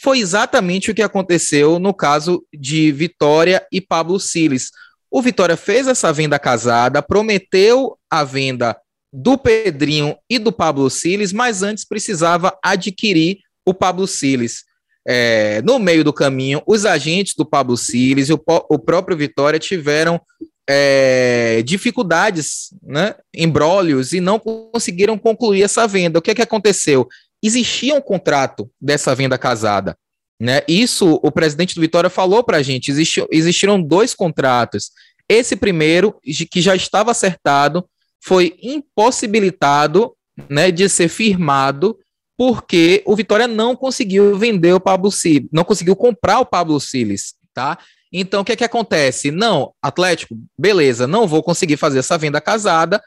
[0.00, 4.70] Foi exatamente o que aconteceu no caso de Vitória e Pablo Siles
[5.10, 8.76] O Vitória fez essa venda casada, prometeu a venda
[9.12, 14.64] do Pedrinho e do Pablo Siles, mas antes precisava adquirir o Pablo Siles.
[15.06, 19.58] É, no meio do caminho, os agentes do Pablo Siles e o, o próprio Vitória
[19.58, 20.20] tiveram
[20.68, 26.18] é, dificuldades, né, embrólios, e não conseguiram concluir essa venda.
[26.18, 27.08] O que, é que aconteceu?
[27.42, 29.96] Existia um contrato dessa venda casada.
[30.40, 30.62] Né?
[30.68, 32.92] Isso o presidente do Vitória falou para a gente.
[33.30, 34.90] Existiram dois contratos.
[35.28, 36.16] Esse primeiro,
[36.50, 37.84] que já estava acertado,
[38.20, 40.14] foi impossibilitado
[40.48, 41.98] né, de ser firmado
[42.36, 47.34] porque o Vitória não conseguiu vender o Pablo Siles, não conseguiu comprar o Pablo Siles,
[47.52, 47.76] tá?
[48.12, 49.32] Então, o que é que acontece?
[49.32, 53.02] Não, Atlético, beleza, não vou conseguir fazer essa venda casada,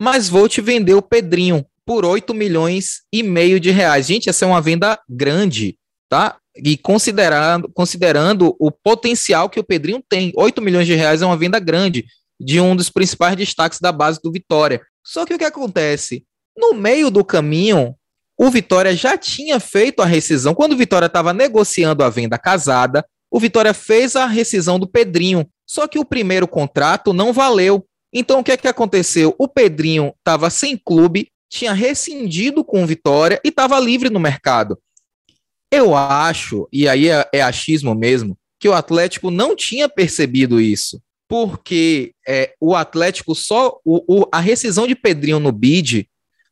[0.00, 4.06] mas vou te vender o Pedrinho por 8 milhões e meio de reais.
[4.06, 6.36] Gente, essa é uma venda grande, tá?
[6.56, 11.36] E considerando, considerando o potencial que o Pedrinho tem, 8 milhões de reais é uma
[11.36, 12.04] venda grande
[12.40, 14.80] de um dos principais destaques da base do Vitória.
[15.04, 16.24] Só que o que acontece?
[16.56, 17.94] No meio do caminho,
[18.38, 20.54] o Vitória já tinha feito a rescisão.
[20.54, 25.46] Quando o Vitória estava negociando a venda casada, o Vitória fez a rescisão do Pedrinho.
[25.66, 27.84] Só que o primeiro contrato não valeu.
[28.12, 29.34] Então o que é que aconteceu?
[29.38, 34.78] O Pedrinho estava sem clube, tinha rescindido com o Vitória e estava livre no mercado.
[35.76, 41.00] Eu acho, e aí é, é achismo mesmo, que o Atlético não tinha percebido isso
[41.28, 43.78] porque é, o Atlético só.
[43.84, 46.08] O, o, a rescisão de Pedrinho no bid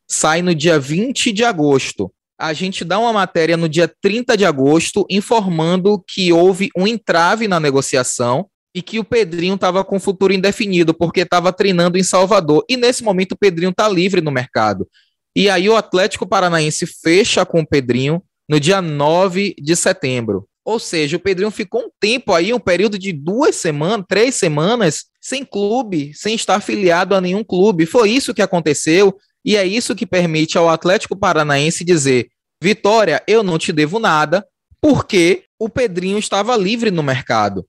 [0.09, 2.13] sai no dia 20 de agosto.
[2.39, 7.47] A gente dá uma matéria no dia 30 de agosto informando que houve um entrave
[7.47, 12.65] na negociação e que o Pedrinho estava com futuro indefinido, porque estava treinando em Salvador.
[12.69, 14.89] E nesse momento o Pedrinho está livre no mercado.
[15.37, 20.49] E aí o Atlético Paranaense fecha com o Pedrinho no dia 9 de setembro.
[20.65, 25.05] Ou seja, o Pedrinho ficou um tempo aí, um período de duas semanas, três semanas,
[25.21, 27.85] sem clube, sem estar afiliado a nenhum clube.
[27.85, 29.15] Foi isso que aconteceu
[29.45, 32.29] e é isso que permite ao Atlético Paranaense dizer:
[32.63, 34.47] Vitória, eu não te devo nada,
[34.81, 37.67] porque o Pedrinho estava livre no mercado.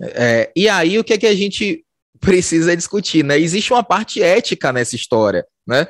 [0.00, 1.84] É, e aí o que é que a gente
[2.18, 3.38] precisa discutir, né?
[3.38, 5.86] Existe uma parte ética nessa história, né?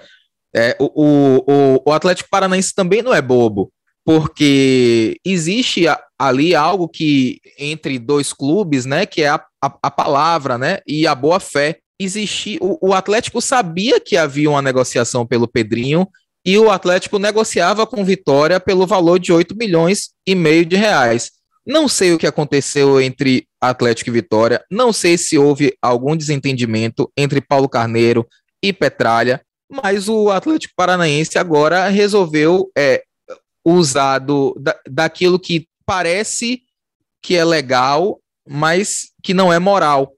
[0.54, 3.72] É, o, o, o Atlético Paranaense também não é bobo
[4.04, 5.84] porque existe
[6.18, 11.06] ali algo que entre dois clubes, né, que é a, a, a palavra, né, e
[11.06, 11.78] a boa fé.
[12.00, 16.06] Existia, o, o Atlético sabia que havia uma negociação pelo Pedrinho
[16.44, 21.30] e o Atlético negociava com Vitória pelo valor de 8 milhões e meio de reais.
[21.64, 27.08] Não sei o que aconteceu entre Atlético e Vitória, não sei se houve algum desentendimento
[27.16, 28.26] entre Paulo Carneiro
[28.60, 29.40] e Petralha,
[29.70, 33.04] mas o Atlético Paranaense agora resolveu é,
[33.64, 36.62] usado da, daquilo que parece
[37.22, 40.12] que é legal, mas que não é moral,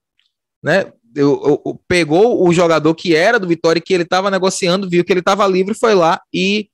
[0.63, 0.93] né?
[1.17, 5.13] Eu, eu, pegou o jogador que era do Vitória que ele estava negociando, viu que
[5.13, 6.69] ele estava livre, foi lá e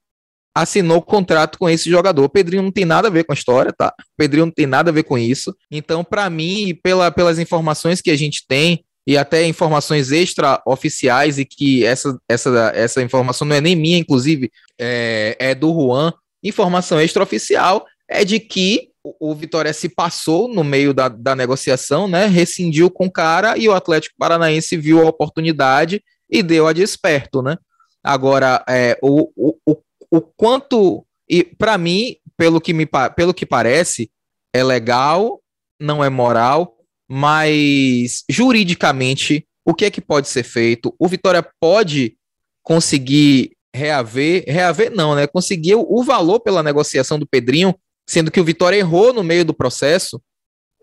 [0.54, 2.24] assinou o contrato com esse jogador.
[2.24, 3.92] O Pedrinho não tem nada a ver com a história, tá?
[3.98, 5.54] O Pedrinho não tem nada a ver com isso.
[5.70, 11.44] Então, para mim, pela, pelas informações que a gente tem, e até informações extra-oficiais, e
[11.44, 16.12] que essa, essa, essa informação não é nem minha, inclusive, é, é do Juan,
[16.42, 22.26] Informação extraoficial é de que o Vitória se passou no meio da, da negociação, né?
[22.26, 27.42] Rescindiu com o cara e o Atlético Paranaense viu a oportunidade e deu a desperto,
[27.42, 27.56] né?
[28.02, 29.76] Agora, é, o, o,
[30.10, 31.04] o quanto.
[31.28, 34.10] E para mim, pelo que, me, pelo que parece,
[34.52, 35.40] é legal,
[35.78, 36.76] não é moral,
[37.08, 40.94] mas juridicamente, o que é que pode ser feito?
[40.98, 42.16] O Vitória pode
[42.62, 45.26] conseguir reaver, reaver não, né?
[45.26, 47.74] Conseguiu o valor pela negociação do Pedrinho,
[48.08, 50.20] sendo que o Vitória errou no meio do processo.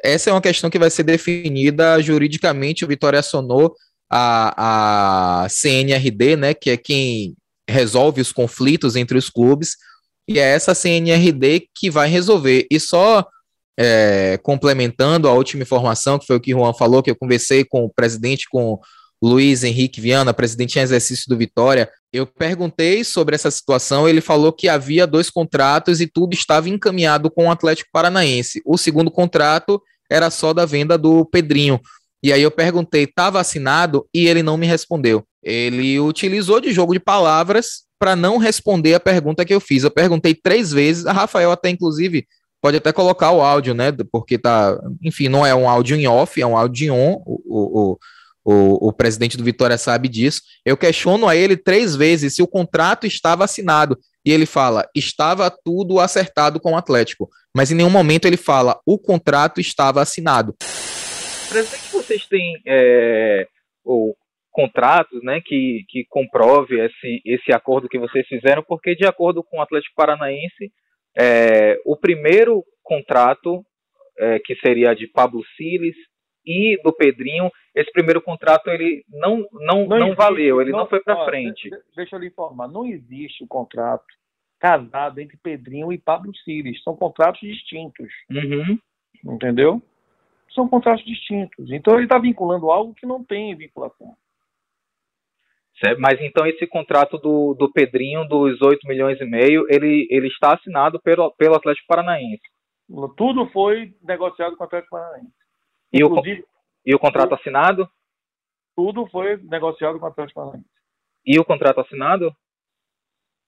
[0.03, 2.85] Essa é uma questão que vai ser definida juridicamente.
[2.85, 3.75] O Vitória acionou
[4.09, 6.53] a, a CNRD, né?
[6.53, 7.35] Que é quem
[7.69, 9.75] resolve os conflitos entre os clubes,
[10.27, 12.65] e é essa CNRD que vai resolver.
[12.71, 13.25] E só
[13.77, 17.63] é, complementando a última informação, que foi o que o Juan falou, que eu conversei
[17.63, 18.79] com o presidente, com
[19.21, 24.53] Luiz Henrique Viana, presidente em exercício do Vitória, eu perguntei sobre essa situação, ele falou
[24.53, 28.61] que havia dois contratos e tudo estava encaminhado com o Atlético Paranaense.
[28.65, 31.79] O segundo contrato era só da venda do Pedrinho.
[32.23, 34.07] E aí eu perguntei, estava assinado?
[34.13, 35.23] E ele não me respondeu.
[35.43, 39.83] Ele utilizou de jogo de palavras para não responder a pergunta que eu fiz.
[39.83, 42.27] Eu perguntei três vezes, a Rafael até inclusive
[42.61, 43.91] pode até colocar o áudio, né?
[44.11, 47.21] Porque tá, enfim, não é um áudio em off, é um áudio em on.
[47.25, 47.99] O, o,
[48.49, 50.41] o, o presidente do Vitória sabe disso.
[50.65, 53.97] Eu questiono a ele três vezes se o contrato estava assinado.
[54.25, 57.27] E ele fala: estava tudo acertado com o Atlético.
[57.53, 60.55] Mas em nenhum momento ele fala: o contrato estava assinado.
[61.49, 63.45] Presidente, vocês têm é,
[63.83, 64.15] ou
[64.49, 69.57] contratos, né, que, que comprove esse, esse acordo que vocês fizeram, porque de acordo com
[69.57, 70.71] o Atlético Paranaense,
[71.15, 73.61] é, o primeiro contrato,
[74.17, 75.95] é, que seria de Pablo Siles
[76.47, 80.79] e do Pedrinho, esse primeiro contrato ele não não, não, não existe, valeu, ele não,
[80.79, 81.69] não foi para frente.
[81.95, 84.05] Deixa eu lhe informar, não existe o contrato
[84.59, 88.11] casado entre Pedrinho e Pablo Siles, são contratos distintos.
[88.31, 88.79] Uhum.
[89.33, 89.81] Entendeu?
[90.53, 91.71] São contratos distintos.
[91.71, 94.15] Então ele está vinculando algo que não tem vinculação.
[95.83, 95.99] Certo?
[95.99, 100.55] Mas então esse contrato do, do Pedrinho dos 8 milhões e meio, ele, ele está
[100.55, 102.41] assinado pelo, pelo Atlético Paranaense.
[103.15, 105.33] Tudo foi negociado com o Atlético Paranaense.
[105.91, 106.09] E o,
[106.85, 107.89] e o contrato assinado?
[108.75, 110.69] Tudo foi negociado com o Atlético Paranaense.
[111.25, 112.31] E o contrato assinado?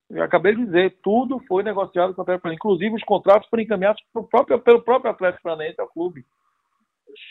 [0.09, 2.59] Eu acabei de dizer, tudo foi negociado com o Atlético Paranaense.
[2.59, 6.25] Inclusive os contratos foram encaminhados próprio, pelo próprio Atlético Paranaense ao clube.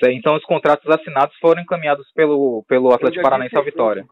[0.05, 4.07] Então os contratos assinados foram encaminhados pelo, pelo Atlético Paranaense ao Vitória.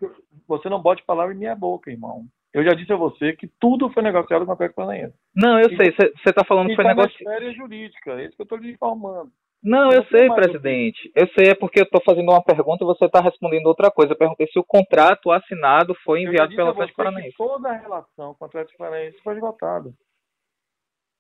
[0.49, 2.25] Você não bote palavra em minha boca, irmão.
[2.53, 5.15] Eu já disse a você que tudo foi negociado com o Atlético Paranaense.
[5.35, 5.93] Não, eu e, sei.
[5.93, 7.43] Você está falando que foi negociado.
[7.43, 9.31] É jurídica, é isso que eu estou lhe informando.
[9.67, 11.11] Não, eu sei, presidente.
[11.13, 14.13] Eu sei, é porque eu estou fazendo uma pergunta e você está respondendo outra coisa.
[14.13, 17.37] Eu perguntei se o contrato assinado foi enviado pelo Atlético Paranaense.
[17.37, 19.93] Toda a relação com o Atlético Paranaense foi esgotada.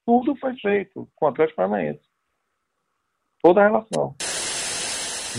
[0.06, 2.00] Tudo foi feito com o Atlético Paranaense.
[3.42, 4.14] Toda a relação.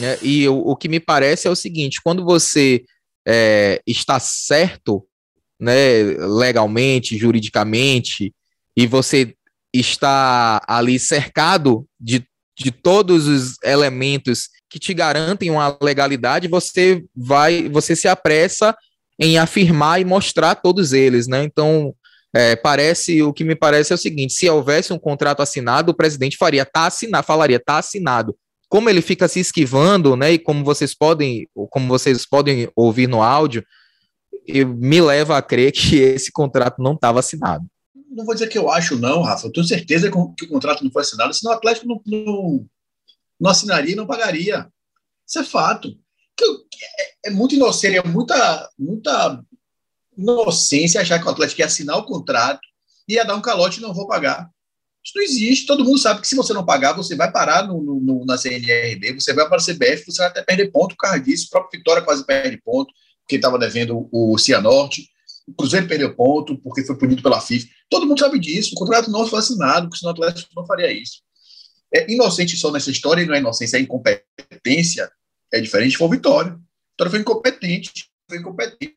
[0.04, 2.84] É, e o, o, que me parece é o seguinte: quando você
[3.26, 5.08] é, está certo,
[5.58, 6.04] né,
[6.38, 8.36] legalmente, juridicamente,
[8.76, 9.34] e você
[9.74, 12.28] está ali cercado de
[12.58, 18.76] de todos os elementos que te garantem uma legalidade, você vai, você se apressa
[19.20, 21.44] em afirmar e mostrar todos eles, né?
[21.44, 21.94] Então,
[22.36, 25.96] é, parece, o que me parece é o seguinte: se houvesse um contrato assinado, o
[25.96, 28.36] presidente faria, tá assinado, falaria, tá assinado.
[28.68, 30.34] Como ele fica se esquivando, né?
[30.34, 33.64] E como vocês podem, como vocês podem ouvir no áudio,
[34.78, 37.66] me leva a crer que esse contrato não estava assinado
[38.18, 39.46] não vou dizer que eu acho, não, Rafa.
[39.46, 42.66] Eu tenho certeza que o contrato não foi assinado, senão o Atlético não, não,
[43.40, 44.68] não assinaria e não pagaria.
[45.26, 45.96] Isso é fato.
[46.42, 49.44] É, é muito inocente, é muita, muita
[50.18, 52.62] inocência achar que o Atlético ia assinar o contrato
[53.08, 54.50] e ia dar um calote e não vou pagar.
[55.04, 55.68] Isso não existe.
[55.68, 59.14] Todo mundo sabe que se você não pagar, você vai parar no, no, na CNRD,
[59.14, 61.46] você vai para a CBF, você vai até perder ponto por causa disso.
[61.46, 62.92] O próprio Vitória quase perde ponto,
[63.22, 65.08] porque estava devendo o Cianorte.
[65.48, 67.68] O Cruzeiro perdeu ponto porque foi punido pela FIFA.
[67.90, 68.72] Todo mundo sabe disso.
[68.74, 71.22] O contrato não foi assinado, porque senão o Atlético não faria isso.
[71.94, 75.10] É inocente só nessa história, e não é inocência, é incompetência.
[75.52, 76.52] É diferente, foi o Vitória.
[76.52, 76.58] O
[76.92, 78.10] Vitória foi incompetente.
[78.30, 78.96] Foi incompetente.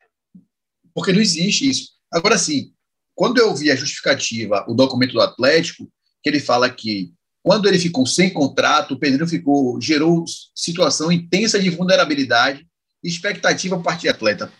[0.93, 1.91] Porque não existe isso.
[2.11, 2.73] Agora, sim,
[3.15, 5.87] quando eu vi a justificativa, o documento do Atlético,
[6.21, 10.23] que ele fala que quando ele ficou sem contrato, o Pedrinho ficou, gerou
[10.53, 12.67] situação intensa de vulnerabilidade
[13.03, 14.51] e expectativa para parte de atleta.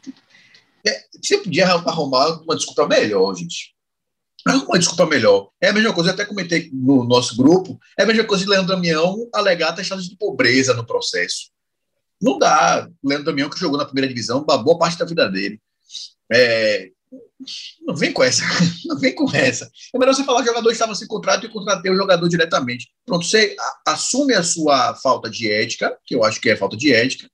[0.85, 3.73] É, você podia arrumar uma desculpa melhor, gente.
[4.47, 5.49] Uma desculpa melhor.
[5.61, 8.49] É a mesma coisa, eu até comentei no nosso grupo, é a mesma coisa de
[8.49, 11.51] Leandro Damião alegar taxadas de pobreza no processo.
[12.21, 12.89] Não dá.
[13.03, 15.59] Leandro Damião, que jogou na primeira divisão, boa parte da vida dele.
[16.31, 16.89] É,
[17.85, 18.43] não vem com essa.
[18.85, 19.69] Não vem com essa.
[19.93, 22.89] É melhor você falar que o jogador estava sem contrato e contratei o jogador diretamente.
[23.05, 23.55] Pronto, você
[23.85, 27.29] assume a sua falta de ética, que eu acho que é falta de ética,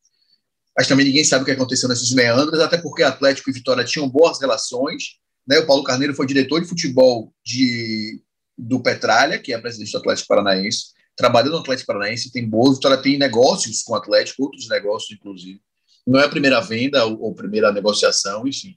[0.77, 4.07] mas também ninguém sabe o que aconteceu nesses meandros, até porque Atlético e Vitória tinham
[4.07, 5.15] boas relações.
[5.47, 5.57] Né?
[5.57, 8.21] O Paulo Carneiro foi diretor de futebol de,
[8.55, 12.97] do Petralha, que é presidente do Atlético Paranaense, trabalhou no Atlético Paranaense, tem boas, Vitória
[12.97, 15.59] tem negócios com o Atlético, outros negócios, inclusive.
[16.05, 18.75] Não é a primeira venda ou, ou primeira negociação, enfim.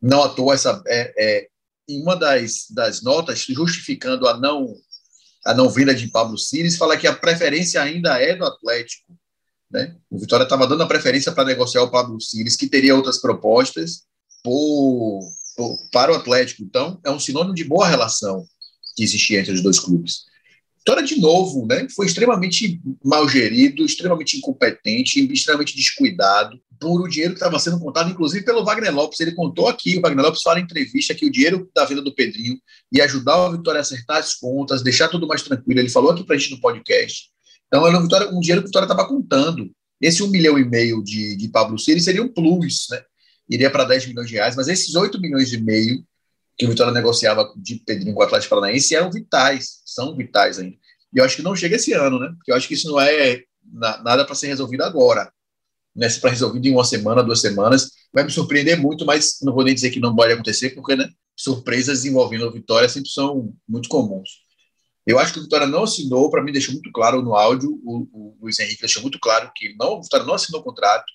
[0.00, 1.48] Não à toa, essa, é, é,
[1.88, 4.72] em uma das, das notas, justificando a não,
[5.44, 9.19] a não venda de Pablo Cires, fala que a preferência ainda é do Atlético
[9.70, 9.94] né?
[10.10, 14.02] O Vitória estava dando a preferência para negociar o Pablo Cires, que teria outras propostas
[14.42, 15.20] por,
[15.56, 16.62] por, para o Atlético.
[16.62, 18.44] Então, é um sinônimo de boa relação
[18.96, 20.28] que existia entre os dois clubes.
[20.78, 27.34] Vitória, de novo, né, foi extremamente mal gerido, extremamente incompetente, extremamente descuidado por o dinheiro
[27.34, 29.20] que estava sendo contado, inclusive pelo Wagner Lopes.
[29.20, 32.14] Ele contou aqui, o Wagner Lopes fala em entrevista que o dinheiro da venda do
[32.14, 32.58] Pedrinho
[32.90, 35.78] ia ajudar o Vitória a acertar as contas, deixar tudo mais tranquilo.
[35.78, 37.30] Ele falou aqui para a gente no podcast
[37.70, 39.70] então, era um, Vitória, um dinheiro que o Vitória estava contando.
[40.00, 43.00] Esse um milhão e meio de, de Pablo Ciri seria um plus, né?
[43.48, 46.04] Iria para 10 milhões de reais, mas esses 8 milhões e meio
[46.58, 50.76] que o Vitória negociava de Pedrinho com o Atlético Paranaense eram vitais, são vitais ainda.
[51.14, 52.32] E eu acho que não chega esse ano, né?
[52.36, 53.42] Porque eu acho que isso não é
[53.72, 55.32] nada para ser resolvido agora.
[55.94, 56.08] Né?
[56.08, 59.64] Se para resolvido em uma semana, duas semanas, vai me surpreender muito, mas não vou
[59.64, 63.88] nem dizer que não pode acontecer, porque né, surpresas envolvendo a Vitória sempre são muito
[63.88, 64.49] comuns.
[65.10, 68.08] Eu acho que o Vitória não assinou, para mim deixou muito claro no áudio, o,
[68.12, 71.06] o Luiz Henrique deixou muito claro que não, o Vitória não assinou o contrato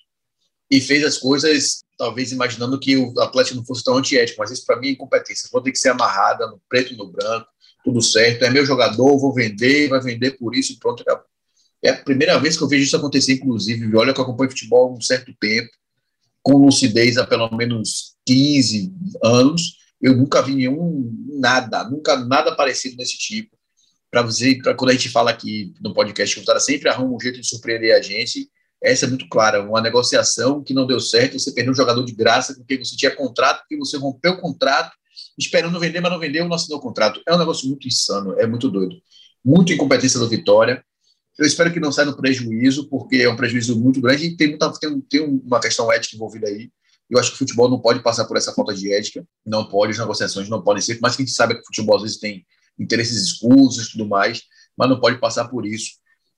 [0.70, 4.66] e fez as coisas, talvez imaginando que o Atlético não fosse tão antiético, mas isso
[4.66, 5.48] para mim é incompetência.
[5.52, 7.46] Vou ter que ser amarrada no preto e no branco,
[7.84, 11.24] tudo certo, é meu jogador, vou vender, vai vender por isso pronto, acabou.
[11.82, 13.94] É a primeira vez que eu vejo isso acontecer, inclusive.
[13.96, 15.70] Olha que eu acompanho futebol há um certo tempo,
[16.42, 18.92] com lucidez há pelo menos 15
[19.22, 19.76] anos.
[20.00, 23.56] Eu nunca vi nenhum, nada, nunca nada parecido desse tipo.
[24.16, 27.14] Para você, pra, quando a gente fala aqui no podcast que o cara sempre arruma
[27.14, 28.48] um jeito de surpreender a gente,
[28.82, 29.62] essa é muito clara.
[29.62, 32.96] Uma negociação que não deu certo, você perdeu um jogador de graça com quem você
[32.96, 34.90] tinha contrato, porque você rompeu o contrato,
[35.36, 37.20] esperando vender, mas não vendeu, não assinou o contrato.
[37.28, 38.96] É um negócio muito insano, é muito doido.
[39.44, 40.82] Muito incompetência do Vitória.
[41.38, 44.48] Eu espero que não saia no prejuízo, porque é um prejuízo muito grande e tem,
[44.48, 46.70] muita, tem, tem uma questão ética envolvida aí.
[47.10, 49.92] Eu acho que o futebol não pode passar por essa falta de ética, não pode,
[49.92, 52.18] as negociações não podem ser, mas que a gente sabe que o futebol às vezes
[52.18, 52.46] tem
[52.78, 54.42] interesses escusos e tudo mais,
[54.76, 55.92] mas não pode passar por isso.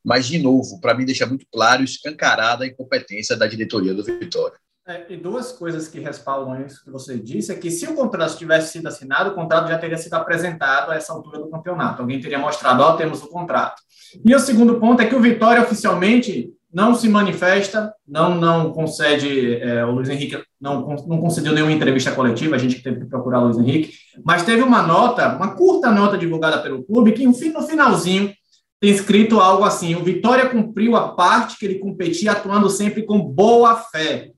[0.05, 4.57] Mas, de novo, para mim deixa muito claro, escancarada a incompetência da diretoria do Vitória.
[4.87, 8.39] É, e duas coisas que respaldam isso que você disse é que se o contrato
[8.39, 12.01] tivesse sido assinado, o contrato já teria sido apresentado a essa altura do campeonato.
[12.01, 13.83] Alguém teria mostrado, ó, temos o contrato.
[14.25, 19.57] E o segundo ponto é que o Vitória oficialmente não se manifesta, não não concede,
[19.57, 23.41] é, o Luiz Henrique não, não concedeu nenhuma entrevista coletiva, a gente teve que procurar
[23.41, 23.93] Luiz Henrique,
[24.25, 28.33] mas teve uma nota, uma curta nota divulgada pelo clube, que no finalzinho
[28.81, 33.19] tem escrito algo assim, o Vitória cumpriu a parte que ele competia atuando sempre com
[33.19, 34.31] boa fé.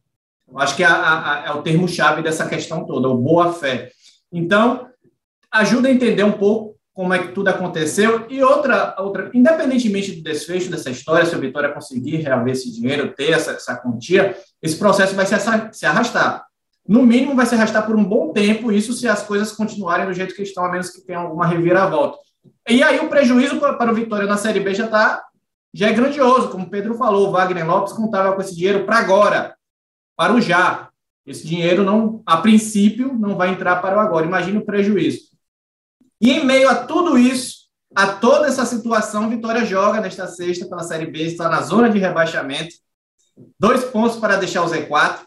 [0.57, 3.91] Acho que é, é o termo-chave dessa questão toda, o boa fé.
[4.33, 4.87] Então,
[5.53, 6.70] ajuda a entender um pouco
[7.01, 8.27] como é que tudo aconteceu.
[8.29, 13.15] E outra, outra independentemente do desfecho dessa história, se a Vitória conseguir reaver esse dinheiro,
[13.15, 15.35] ter essa, essa quantia, esse processo vai se,
[15.73, 16.45] se arrastar.
[16.87, 20.13] No mínimo, vai se arrastar por um bom tempo, isso se as coisas continuarem do
[20.13, 22.19] jeito que estão, a menos que tenha alguma reviravolta.
[22.69, 25.25] E aí o prejuízo para o Vitória na Série B já está
[25.73, 28.99] já é grandioso, como o Pedro falou, o Wagner Lopes contava com esse dinheiro para
[28.99, 29.57] agora,
[30.15, 30.91] para o já.
[31.25, 34.27] Esse dinheiro não, a princípio, não vai entrar para o agora.
[34.27, 35.31] Imagina o prejuízo.
[36.21, 37.61] E em meio a tudo isso,
[37.95, 41.99] a toda essa situação, Vitória joga nesta sexta pela Série B, está na zona de
[41.99, 42.75] rebaixamento.
[43.59, 45.21] Dois pontos para deixar o Z4.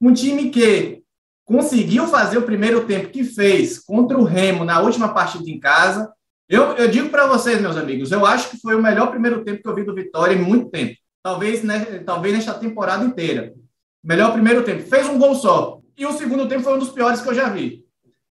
[0.00, 1.02] Um time que
[1.44, 6.12] conseguiu fazer o primeiro tempo que fez contra o Remo na última partida em casa.
[6.48, 9.62] Eu, eu digo para vocês, meus amigos, eu acho que foi o melhor primeiro tempo
[9.62, 10.94] que eu vi do Vitória em muito tempo.
[11.22, 13.54] Talvez, né, talvez nesta temporada inteira.
[14.02, 14.82] Melhor primeiro tempo.
[14.82, 15.80] Fez um gol só.
[15.96, 17.83] E o segundo tempo foi um dos piores que eu já vi.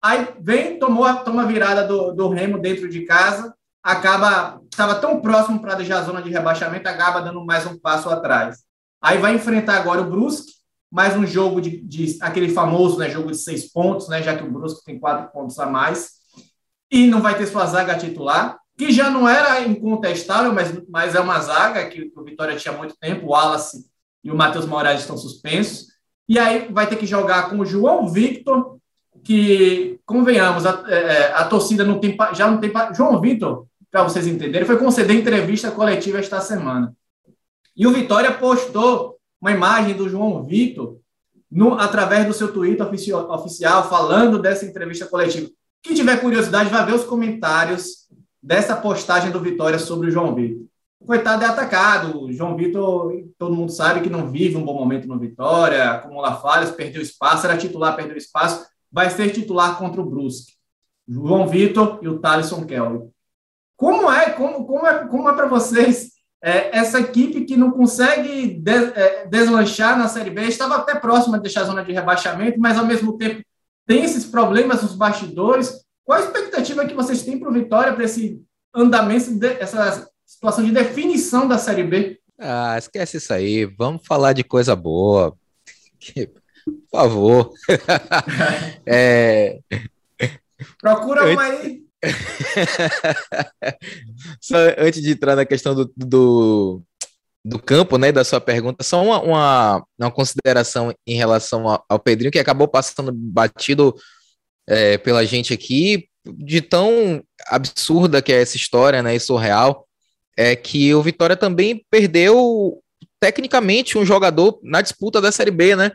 [0.03, 5.21] Aí vem, tomou toma a virada do, do Remo dentro de casa, acaba, estava tão
[5.21, 8.59] próximo para deixar a zona de rebaixamento, acaba dando mais um passo atrás.
[9.01, 10.53] Aí vai enfrentar agora o Brusque,
[10.91, 14.43] mais um jogo de, de aquele famoso né, jogo de seis pontos, né, já que
[14.43, 16.13] o Brusque tem quatro pontos a mais,
[16.91, 21.21] e não vai ter sua zaga titular, que já não era incontestável, mas, mas é
[21.21, 23.87] uma zaga que, que o Vitória tinha muito tempo, o Wallace
[24.25, 25.89] e o Matheus Moraes estão suspensos,
[26.27, 28.80] e aí vai ter que jogar com o João Victor,
[29.25, 32.73] que, convenhamos, a, é, é, a torcida não tem, já não tem.
[32.95, 36.95] João Vitor, para vocês entenderem, foi conceder entrevista coletiva esta semana.
[37.77, 40.99] E o Vitória postou uma imagem do João Vitor
[41.51, 45.49] no, através do seu Twitter oficial, oficial falando dessa entrevista coletiva.
[45.83, 48.09] Quem tiver curiosidade, vai ver os comentários
[48.43, 50.67] dessa postagem do Vitória sobre o João Vitor.
[51.07, 52.25] Coitado é atacado.
[52.25, 56.37] O João Vitor, todo mundo sabe que não vive um bom momento no Vitória, acumula
[56.37, 60.53] falhas, perdeu espaço, era titular, perdeu espaço vai ser titular contra o Brusque.
[61.07, 63.01] João Vitor e o Thaleson Kelly.
[63.77, 66.11] Como é, como, como é, como é para vocês
[66.43, 68.63] é, essa equipe que não consegue
[68.95, 70.43] é, deslanchar na Série B?
[70.43, 73.43] Estava até próxima de deixar a zona de rebaixamento, mas ao mesmo tempo
[73.87, 75.85] tem esses problemas nos bastidores.
[76.05, 78.41] Qual a expectativa que vocês têm para o Vitória, para esse
[78.75, 82.21] andamento, de, essa situação de definição da Série B?
[82.39, 83.65] Ah, esquece isso aí.
[83.65, 85.37] Vamos falar de coisa boa.
[86.65, 87.53] Por favor.
[88.87, 89.59] é...
[90.81, 91.83] Procura um aí.
[94.41, 96.83] Só antes de entrar na questão do, do,
[97.45, 101.99] do campo, né, da sua pergunta, só uma, uma, uma consideração em relação ao, ao
[101.99, 103.95] Pedrinho, que acabou passando batido
[104.67, 109.87] é, pela gente aqui, de tão absurda que é essa história, né, e surreal,
[110.37, 112.81] é que o Vitória também perdeu
[113.19, 115.91] tecnicamente um jogador na disputa da Série B, né?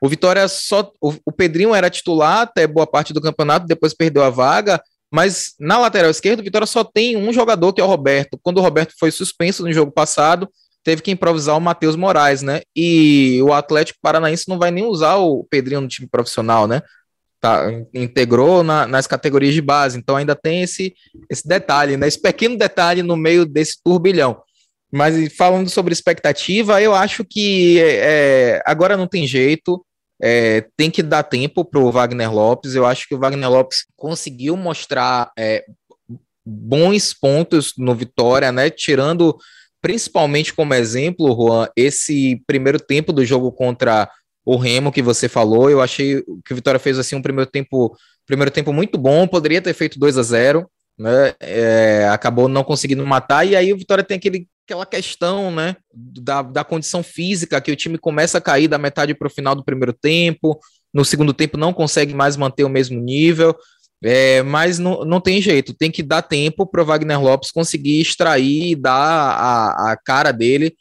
[0.00, 0.90] O Vitória só.
[1.00, 4.80] O, o Pedrinho era titular até boa parte do campeonato, depois perdeu a vaga.
[5.12, 8.38] Mas na lateral esquerda, o Vitória só tem um jogador, que é o Roberto.
[8.42, 10.48] Quando o Roberto foi suspenso no jogo passado,
[10.84, 12.62] teve que improvisar o Matheus Moraes, né?
[12.74, 16.80] E o Atlético Paranaense não vai nem usar o Pedrinho no time profissional, né?
[17.40, 20.94] tá, integrou na, nas categorias de base, então ainda tem esse,
[21.28, 22.06] esse detalhe, né?
[22.06, 24.42] Esse pequeno detalhe no meio desse turbilhão.
[24.92, 29.84] Mas falando sobre expectativa, eu acho que é, agora não tem jeito,
[30.22, 32.74] é, tem que dar tempo para o Wagner Lopes.
[32.74, 35.64] Eu acho que o Wagner Lopes conseguiu mostrar é,
[36.44, 38.70] bons pontos no Vitória, né?
[38.70, 39.36] Tirando
[39.82, 44.10] principalmente como exemplo, Juan, esse primeiro tempo do jogo contra
[44.44, 45.70] o Remo que você falou.
[45.70, 47.96] Eu achei que o Vitória fez assim um primeiro tempo,
[48.26, 51.34] primeiro tempo muito bom, poderia ter feito 2 a 0 né?
[51.40, 55.76] É, acabou não conseguindo matar, e aí o Vitória tem aquele, aquela questão, né?
[55.92, 59.54] Da, da condição física, que o time começa a cair da metade para o final
[59.54, 60.58] do primeiro tempo,
[60.94, 63.56] no segundo tempo não consegue mais manter o mesmo nível.
[64.02, 68.00] É, mas não, não tem jeito, tem que dar tempo para o Wagner Lopes conseguir
[68.00, 70.74] extrair e dar a, a cara dele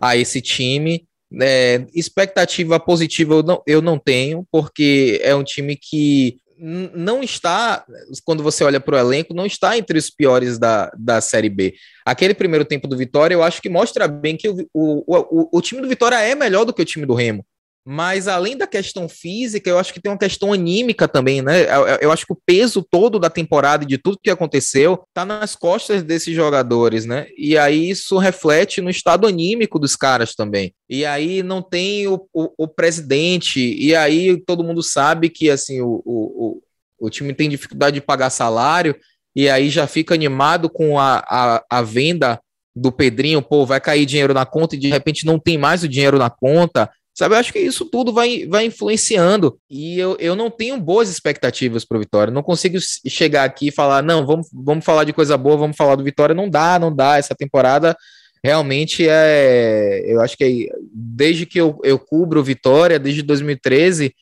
[0.00, 1.06] a esse time.
[1.40, 7.84] É, expectativa positiva eu não, eu não tenho, porque é um time que não está,
[8.24, 11.74] quando você olha para o elenco, não está entre os piores da, da Série B.
[12.06, 15.60] Aquele primeiro tempo do Vitória, eu acho que mostra bem que o, o, o, o
[15.60, 17.44] time do Vitória é melhor do que o time do Remo.
[17.86, 21.64] Mas além da questão física, eu acho que tem uma questão anímica também, né?
[21.64, 25.22] Eu, eu, acho que o peso todo da temporada e de tudo que aconteceu tá
[25.22, 27.26] nas costas desses jogadores, né?
[27.36, 30.72] E aí isso reflete no estado anímico dos caras também.
[30.88, 35.82] E aí não tem o, o, o presidente, e aí todo mundo sabe que assim
[35.82, 36.62] o, o,
[36.98, 38.96] o, time tem dificuldade de pagar salário,
[39.36, 42.40] e aí já fica animado com a, a, a venda
[42.74, 45.88] do Pedrinho, pô, vai cair dinheiro na conta e de repente não tem mais o
[45.88, 49.56] dinheiro na conta Sabe, eu acho que isso tudo vai, vai influenciando.
[49.70, 52.34] E eu, eu não tenho boas expectativas para o Vitória.
[52.34, 55.94] Não consigo chegar aqui e falar, não, vamos, vamos falar de coisa boa, vamos falar
[55.94, 56.34] do Vitória.
[56.34, 57.16] Não dá, não dá.
[57.16, 57.96] Essa temporada
[58.42, 60.02] realmente é.
[60.06, 64.12] Eu acho que é, desde que eu, eu cubro Vitória, desde 2013,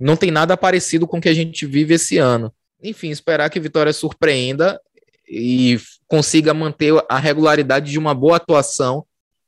[0.00, 2.52] não tem nada parecido com o que a gente vive esse ano.
[2.82, 4.80] Enfim, esperar que Vitória surpreenda
[5.30, 5.78] e
[6.08, 9.04] consiga manter a regularidade de uma boa atuação,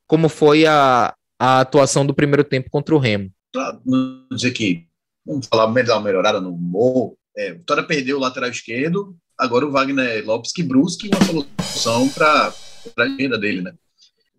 [0.06, 1.12] como foi a,
[1.44, 3.30] a atuação do primeiro tempo contra o Remo.
[3.52, 4.86] Claro, não dizer que,
[5.24, 7.14] vamos falar, dar uma melhorada no humor.
[7.36, 12.54] É, Vitória perdeu o lateral esquerdo, agora o Wagner Lopes que brusque uma solução para
[12.98, 13.74] a agenda dele, né?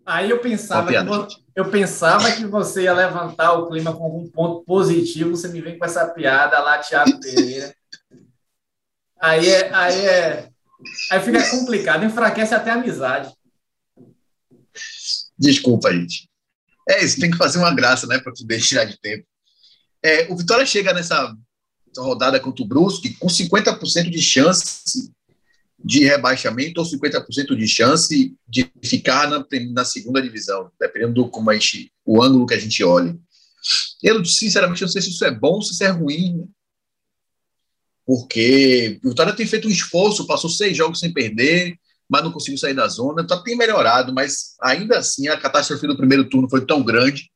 [0.04, 4.28] Aí eu pensava, que você, eu pensava que você ia levantar o clima com algum
[4.28, 7.74] ponto positivo, você me vem com essa piada lá, Thiago Pereira.
[9.20, 10.48] Aí é, aí é,
[11.10, 13.32] aí fica complicado, enfraquece até a amizade.
[15.38, 16.28] Desculpa, gente.
[16.88, 19.26] É isso, tem que fazer uma graça, né, para poder tirar de tempo.
[20.02, 21.34] É, o Vitória chega nessa
[21.96, 25.12] rodada contra o Brusque com 50% de chance
[25.82, 31.50] de rebaixamento ou 50% de chance de ficar na, na segunda divisão, dependendo do como
[31.50, 33.16] a gente, o ângulo que a gente olha.
[34.02, 36.44] Eu, sinceramente, não sei se isso é bom ou se isso é ruim, né?
[38.06, 41.76] porque o Vitória tem feito um esforço, passou seis jogos sem perder,
[42.08, 43.22] mas não conseguiu sair da zona.
[43.22, 47.30] Então tem melhorado, mas ainda assim a catástrofe do primeiro turno foi tão grande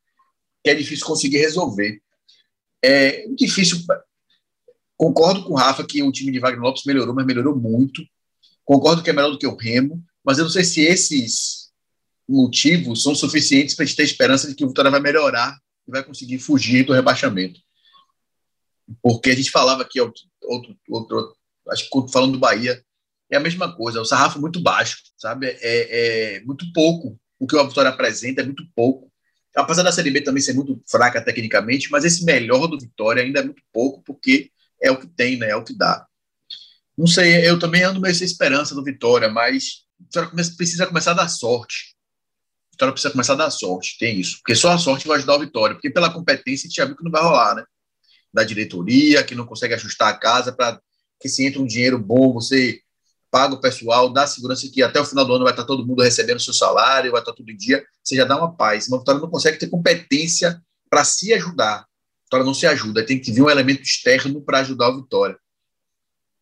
[0.62, 2.00] que é difícil conseguir resolver.
[2.82, 3.78] É difícil.
[4.96, 8.02] Concordo com o Rafa que o time de Wagner Lopes melhorou, mas melhorou muito.
[8.64, 11.70] Concordo que é melhor do que o Remo, mas eu não sei se esses
[12.28, 15.58] motivos são suficientes para a gente ter esperança de que o Vitória vai melhorar
[15.88, 17.60] e vai conseguir fugir do rebaixamento.
[19.02, 21.36] Porque a gente falava aqui, outro, outro, outro
[21.70, 22.84] acho que falando do Bahia,
[23.30, 25.46] é a mesma coisa, o sarrafo muito baixo, sabe?
[25.46, 29.10] É, é muito pouco o que o Vitória apresenta, é muito pouco.
[29.56, 33.40] Apesar da Série B também ser muito fraca tecnicamente, mas esse melhor do Vitória ainda
[33.40, 34.50] é muito pouco, porque
[34.80, 35.50] é o que tem, né?
[35.50, 36.06] É o que dá.
[36.96, 41.12] Não sei, eu também ando meio sem esperança do Vitória, mas o Vitória precisa começar
[41.12, 41.94] a dar sorte.
[42.68, 44.38] O Vitória precisa começar a dar sorte, tem isso.
[44.38, 46.96] Porque só a sorte vai ajudar o Vitória, porque pela competência a gente já viu
[46.96, 47.64] que não vai rolar, né?
[48.32, 50.80] Da diretoria, que não consegue ajustar a casa para
[51.20, 52.80] que se entra um dinheiro bom, você
[53.30, 56.02] paga o pessoal, dá segurança que até o final do ano vai estar todo mundo
[56.02, 58.88] recebendo seu salário, vai estar tudo em dia, você já dá uma paz.
[58.88, 61.80] Mas a Vitória não consegue ter competência para se ajudar.
[61.80, 61.86] A
[62.24, 65.38] Vitória não se ajuda, tem que vir um elemento externo para ajudar o Vitória.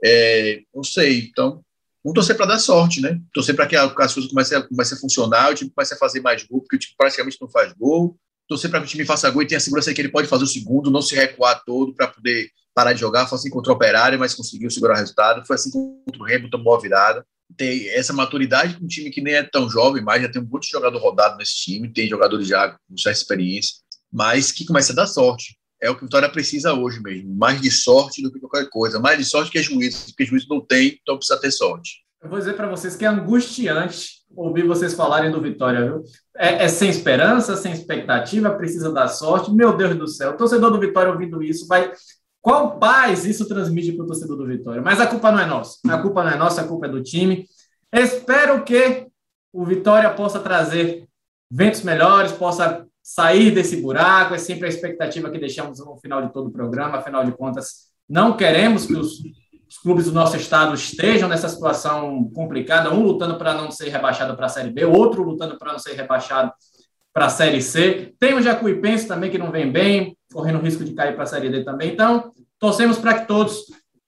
[0.02, 1.62] É, não sei, então,
[2.02, 3.20] vamos torcer para dar sorte, né?
[3.34, 6.44] Torcer para que as coisas comecem a, a funcionar, o time comece a fazer mais
[6.44, 8.16] gol, porque o time praticamente não faz gol.
[8.48, 10.44] Torcer para que o time faça gol e tenha a segurança que ele pode fazer
[10.44, 12.48] o segundo, não se recuar todo para poder
[12.78, 13.26] parar de jogar.
[13.26, 15.44] Foi assim contra o Operário, mas conseguiu segurar o resultado.
[15.44, 17.26] Foi assim contra o Remo, tomou a virada.
[17.56, 20.46] Tem essa maturidade com um time que nem é tão jovem, mas já tem um
[20.46, 23.76] monte de jogador rodado nesse time, tem jogadores já com certa experiência,
[24.12, 25.58] mas que começa a dar sorte.
[25.80, 27.34] É o que o Vitória precisa hoje mesmo.
[27.34, 29.00] Mais de sorte do que qualquer coisa.
[29.00, 32.04] Mais de sorte que juízo, porque juízo não tem, então precisa ter sorte.
[32.22, 36.04] Eu vou dizer para vocês que é angustiante ouvir vocês falarem do Vitória, viu?
[36.36, 39.52] É, é, sem esperança, sem expectativa, precisa dar sorte.
[39.52, 41.92] Meu Deus do céu, o torcedor do Vitória ouvindo isso vai
[42.40, 44.80] Qual paz isso transmite para o torcedor do Vitória?
[44.80, 45.78] Mas a culpa não é nossa.
[45.88, 47.46] A culpa não é nossa, a culpa é do time.
[47.92, 49.06] Espero que
[49.52, 51.08] o Vitória possa trazer
[51.50, 54.34] ventos melhores, possa sair desse buraco.
[54.34, 56.98] É sempre a expectativa que deixamos no final de todo o programa.
[56.98, 59.18] Afinal de contas, não queremos que os,
[59.68, 64.36] os clubes do nosso estado estejam nessa situação complicada, um lutando para não ser rebaixado
[64.36, 66.52] para a Série B, outro lutando para não ser rebaixado
[67.18, 68.12] para a Série C.
[68.20, 71.50] Tem o Jacuipense também, que não vem bem, correndo risco de cair para a Série
[71.50, 71.92] D também.
[71.92, 73.64] Então, torcemos para que todos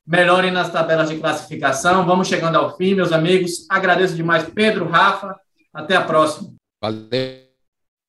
[0.06, 2.06] melhorem nas tabelas de classificação.
[2.06, 3.66] Vamos chegando ao fim, meus amigos.
[3.68, 5.34] Agradeço demais, Pedro, Rafa.
[5.74, 6.52] Até a próxima.
[6.80, 7.08] Valeu,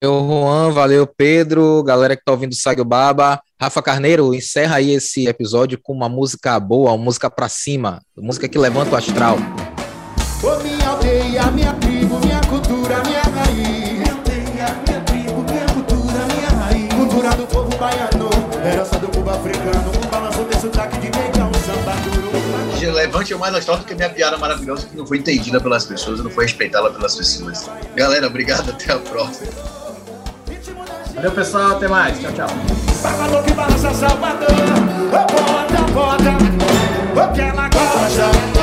[0.04, 0.70] Juan.
[0.70, 1.82] Valeu, Pedro.
[1.82, 3.42] Galera que tá ouvindo o Baba.
[3.60, 8.48] Rafa Carneiro, encerra aí esse episódio com uma música boa, uma música pra cima, música
[8.48, 9.38] que levanta o astral.
[10.44, 11.74] Ô minha aldeia, minha
[23.02, 26.24] Levante é mais astral do que minha piada maravilhosa que não foi entendida pelas pessoas,
[26.24, 27.68] não foi respeitada pelas pessoas.
[27.96, 29.52] Galera, obrigado, até a próxima.
[31.16, 31.72] Valeu, pessoal.
[31.72, 32.20] Até mais.
[32.20, 32.48] Tchau, tchau.
[33.02, 34.50] Babador que balança Salvador.
[34.52, 37.30] Ô, bota, bota.
[37.30, 38.61] O que ela gosta.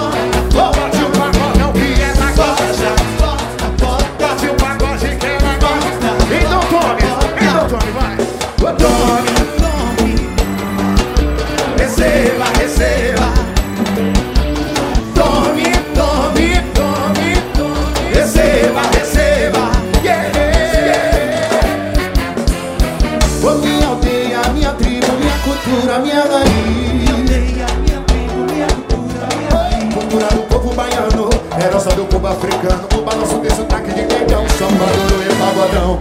[32.29, 32.89] Africano.
[32.97, 36.01] O balanço de sotaque de negão, samba duro e pagodão.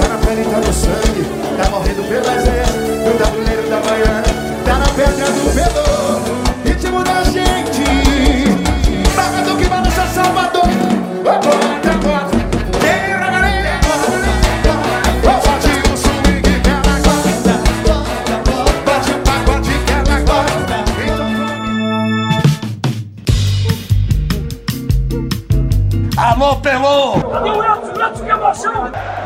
[0.00, 1.24] Tá na pele, tá no sangue,
[1.56, 2.78] tá morrendo pelo exército.
[2.78, 4.22] Do tabuleiro da baiana,
[4.64, 5.97] tá na pedra do pedor.